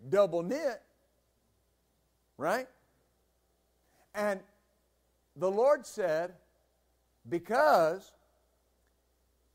[0.09, 0.83] double knit,
[2.37, 2.69] right?
[4.15, 4.41] And
[5.37, 6.35] the Lord said,
[7.29, 8.13] because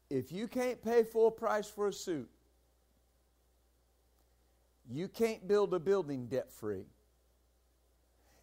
[0.10, 2.30] if you can't pay full price for a suit,
[4.90, 6.86] you can't build a building debt free.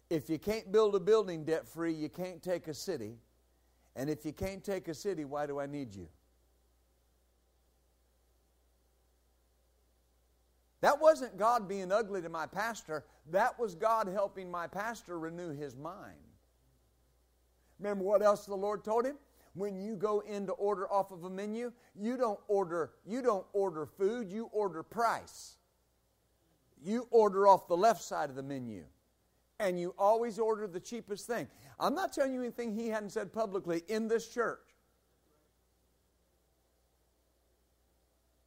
[0.09, 3.17] If you can't build a building debt free, you can't take a city.
[3.95, 6.07] And if you can't take a city, why do I need you?
[10.81, 15.49] That wasn't God being ugly to my pastor, that was God helping my pastor renew
[15.49, 16.19] his mind.
[17.79, 19.17] Remember what else the Lord told him?
[19.55, 23.45] When you go in to order off of a menu, you don't order you don't
[23.53, 25.55] order food, you order price.
[26.83, 28.83] You order off the left side of the menu.
[29.59, 31.47] And you always order the cheapest thing.
[31.79, 34.59] I'm not telling you anything he hadn't said publicly in this church.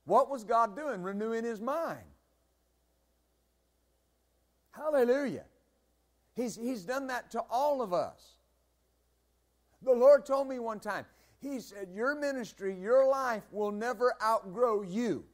[0.05, 1.03] What was God doing?
[1.03, 2.05] Renewing his mind.
[4.71, 5.45] Hallelujah.
[6.35, 8.38] He's, he's done that to all of us.
[9.83, 11.05] The Lord told me one time,
[11.41, 15.25] He said, Your ministry, your life will never outgrow you.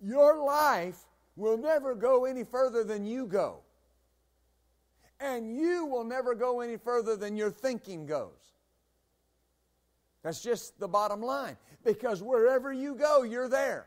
[0.00, 0.98] Your life
[1.34, 3.60] will never go any further than you go.
[5.18, 8.54] And you will never go any further than your thinking goes.
[10.22, 11.56] That's just the bottom line.
[11.84, 13.86] Because wherever you go, you're there.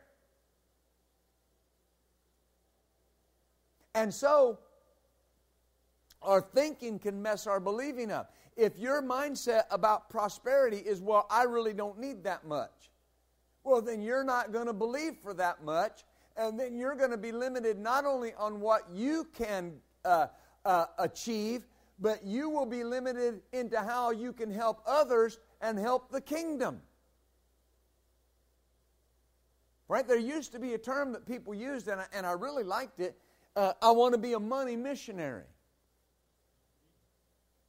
[3.94, 4.60] And so,
[6.22, 8.34] our thinking can mess our believing up.
[8.56, 12.90] If your mindset about prosperity is, well, I really don't need that much,
[13.64, 16.04] well, then you're not going to believe for that much,
[16.36, 20.28] and then you're going to be limited not only on what you can uh,
[20.66, 21.66] uh, achieve,
[22.00, 26.82] but you will be limited into how you can help others and help the kingdom.
[29.88, 30.08] Right?
[30.08, 33.00] There used to be a term that people used, and I, and I really liked
[33.00, 33.18] it.
[33.56, 35.44] Uh, I want to be a money missionary.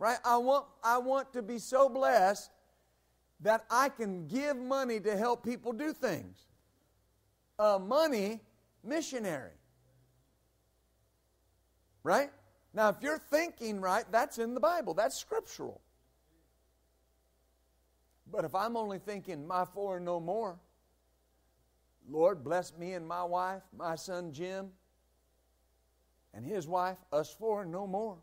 [0.00, 0.16] Right?
[0.24, 2.50] I want, I want to be so blessed
[3.40, 6.46] that I can give money to help people do things.
[7.58, 8.40] A money
[8.82, 9.52] missionary.
[12.02, 12.30] Right?
[12.72, 15.82] Now, if you're thinking right, that's in the Bible, that's scriptural.
[18.32, 20.58] But if I'm only thinking my four and no more,
[22.08, 24.70] Lord, bless me and my wife, my son Jim,
[26.32, 28.16] and his wife, us four and no more.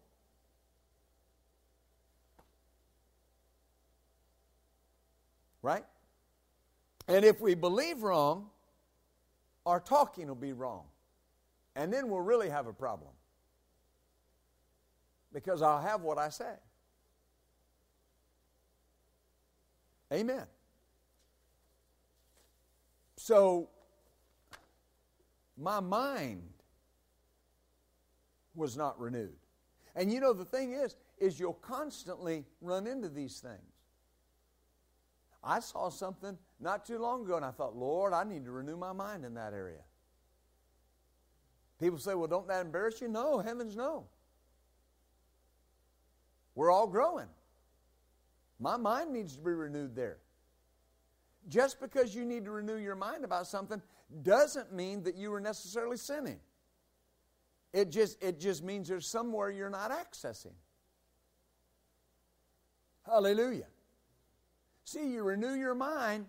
[5.68, 5.84] Right?
[7.10, 8.46] And if we believe wrong,
[9.66, 10.86] our talking will be wrong.
[11.76, 13.12] And then we'll really have a problem.
[15.34, 16.54] Because I'll have what I say.
[20.14, 20.46] Amen.
[23.18, 23.68] So,
[25.58, 26.44] my mind
[28.56, 29.36] was not renewed.
[29.98, 33.77] And you know, the thing is, is you'll constantly run into these things.
[35.48, 38.76] I saw something not too long ago and I thought, Lord, I need to renew
[38.76, 39.80] my mind in that area.
[41.80, 43.08] People say, well, don't that embarrass you?
[43.08, 44.08] No, heavens no.
[46.54, 47.28] We're all growing.
[48.60, 50.18] My mind needs to be renewed there.
[51.48, 53.82] Just because you need to renew your mind about something
[54.24, 56.40] doesn't mean that you are necessarily sinning.
[57.72, 60.56] It just, it just means there's somewhere you're not accessing.
[63.06, 63.68] Hallelujah.
[64.88, 66.28] See, you renew your mind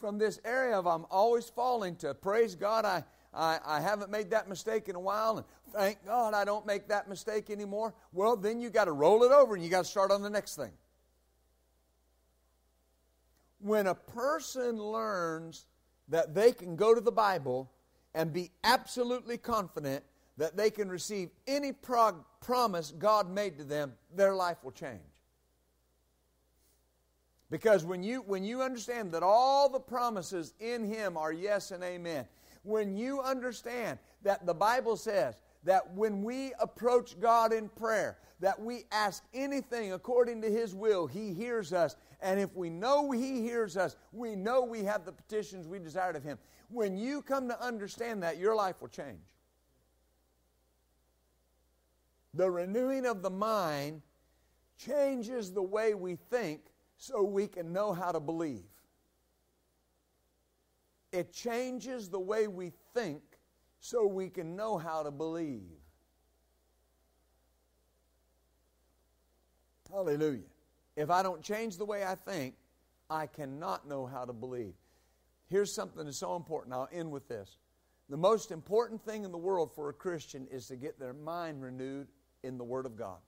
[0.00, 3.04] from this area of I'm always falling to praise God, I,
[3.34, 6.88] I, I haven't made that mistake in a while, and thank God I don't make
[6.88, 7.92] that mistake anymore.
[8.14, 10.30] Well, then you got to roll it over and you got to start on the
[10.30, 10.70] next thing.
[13.58, 15.66] When a person learns
[16.08, 17.70] that they can go to the Bible
[18.14, 20.02] and be absolutely confident
[20.38, 25.11] that they can receive any prog- promise God made to them, their life will change.
[27.52, 31.84] Because when you, when you understand that all the promises in Him are yes and
[31.84, 32.24] amen,
[32.62, 35.34] when you understand that the Bible says
[35.64, 41.06] that when we approach God in prayer, that we ask anything according to His will,
[41.06, 41.94] He hears us.
[42.22, 46.16] And if we know He hears us, we know we have the petitions we desired
[46.16, 46.38] of Him.
[46.70, 49.20] When you come to understand that, your life will change.
[52.32, 54.00] The renewing of the mind
[54.78, 56.71] changes the way we think
[57.02, 58.62] so we can know how to believe.
[61.10, 63.22] It changes the way we think
[63.80, 65.80] so we can know how to believe.
[69.90, 70.44] Hallelujah.
[70.94, 72.54] If I don't change the way I think,
[73.10, 74.74] I cannot know how to believe.
[75.48, 76.72] Here's something that's so important.
[76.72, 77.58] I'll end with this.
[78.10, 81.62] The most important thing in the world for a Christian is to get their mind
[81.62, 82.06] renewed
[82.44, 83.18] in the Word of God.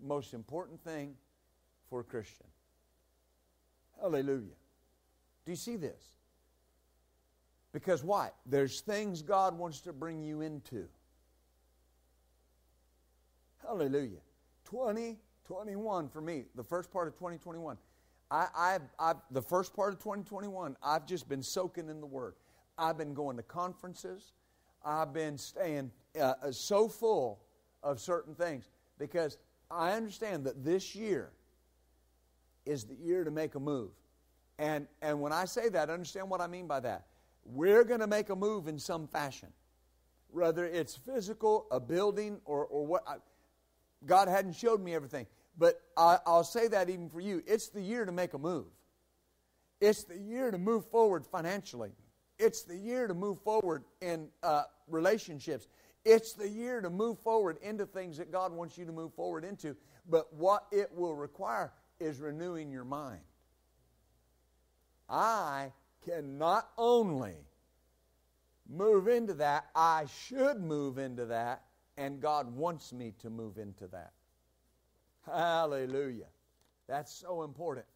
[0.00, 1.14] Most important thing
[1.94, 2.46] for a Christian.
[4.00, 4.56] Hallelujah.
[5.46, 6.02] Do you see this?
[7.72, 8.30] Because why?
[8.46, 10.88] There's things God wants to bring you into.
[13.64, 14.18] Hallelujah.
[14.68, 17.76] 2021 for me, the first part of 2021.
[18.28, 22.34] I, I, I, the first part of 2021, I've just been soaking in the Word.
[22.76, 24.32] I've been going to conferences.
[24.84, 27.38] I've been staying uh, uh, so full
[27.84, 28.68] of certain things
[28.98, 29.38] because
[29.70, 31.30] I understand that this year
[32.66, 33.90] is the year to make a move.
[34.58, 37.06] And, and when I say that, understand what I mean by that.
[37.44, 39.48] We're going to make a move in some fashion,
[40.30, 43.02] whether it's physical, a building, or, or what.
[43.06, 43.16] I,
[44.06, 45.26] God hadn't showed me everything.
[45.56, 47.42] But I, I'll say that even for you.
[47.46, 48.66] It's the year to make a move.
[49.80, 51.92] It's the year to move forward financially.
[52.38, 55.68] It's the year to move forward in uh, relationships.
[56.04, 59.44] It's the year to move forward into things that God wants you to move forward
[59.44, 59.76] into.
[60.08, 63.20] But what it will require is renewing your mind.
[65.08, 65.72] I
[66.04, 67.36] can not only
[68.68, 71.64] move into that, I should move into that,
[71.96, 74.12] and God wants me to move into that.
[75.26, 76.26] Hallelujah.
[76.88, 77.86] That's so important.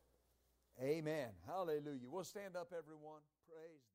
[0.82, 1.28] Amen.
[1.46, 2.08] Hallelujah.
[2.10, 3.20] We'll stand up, everyone.
[3.50, 3.87] Praise.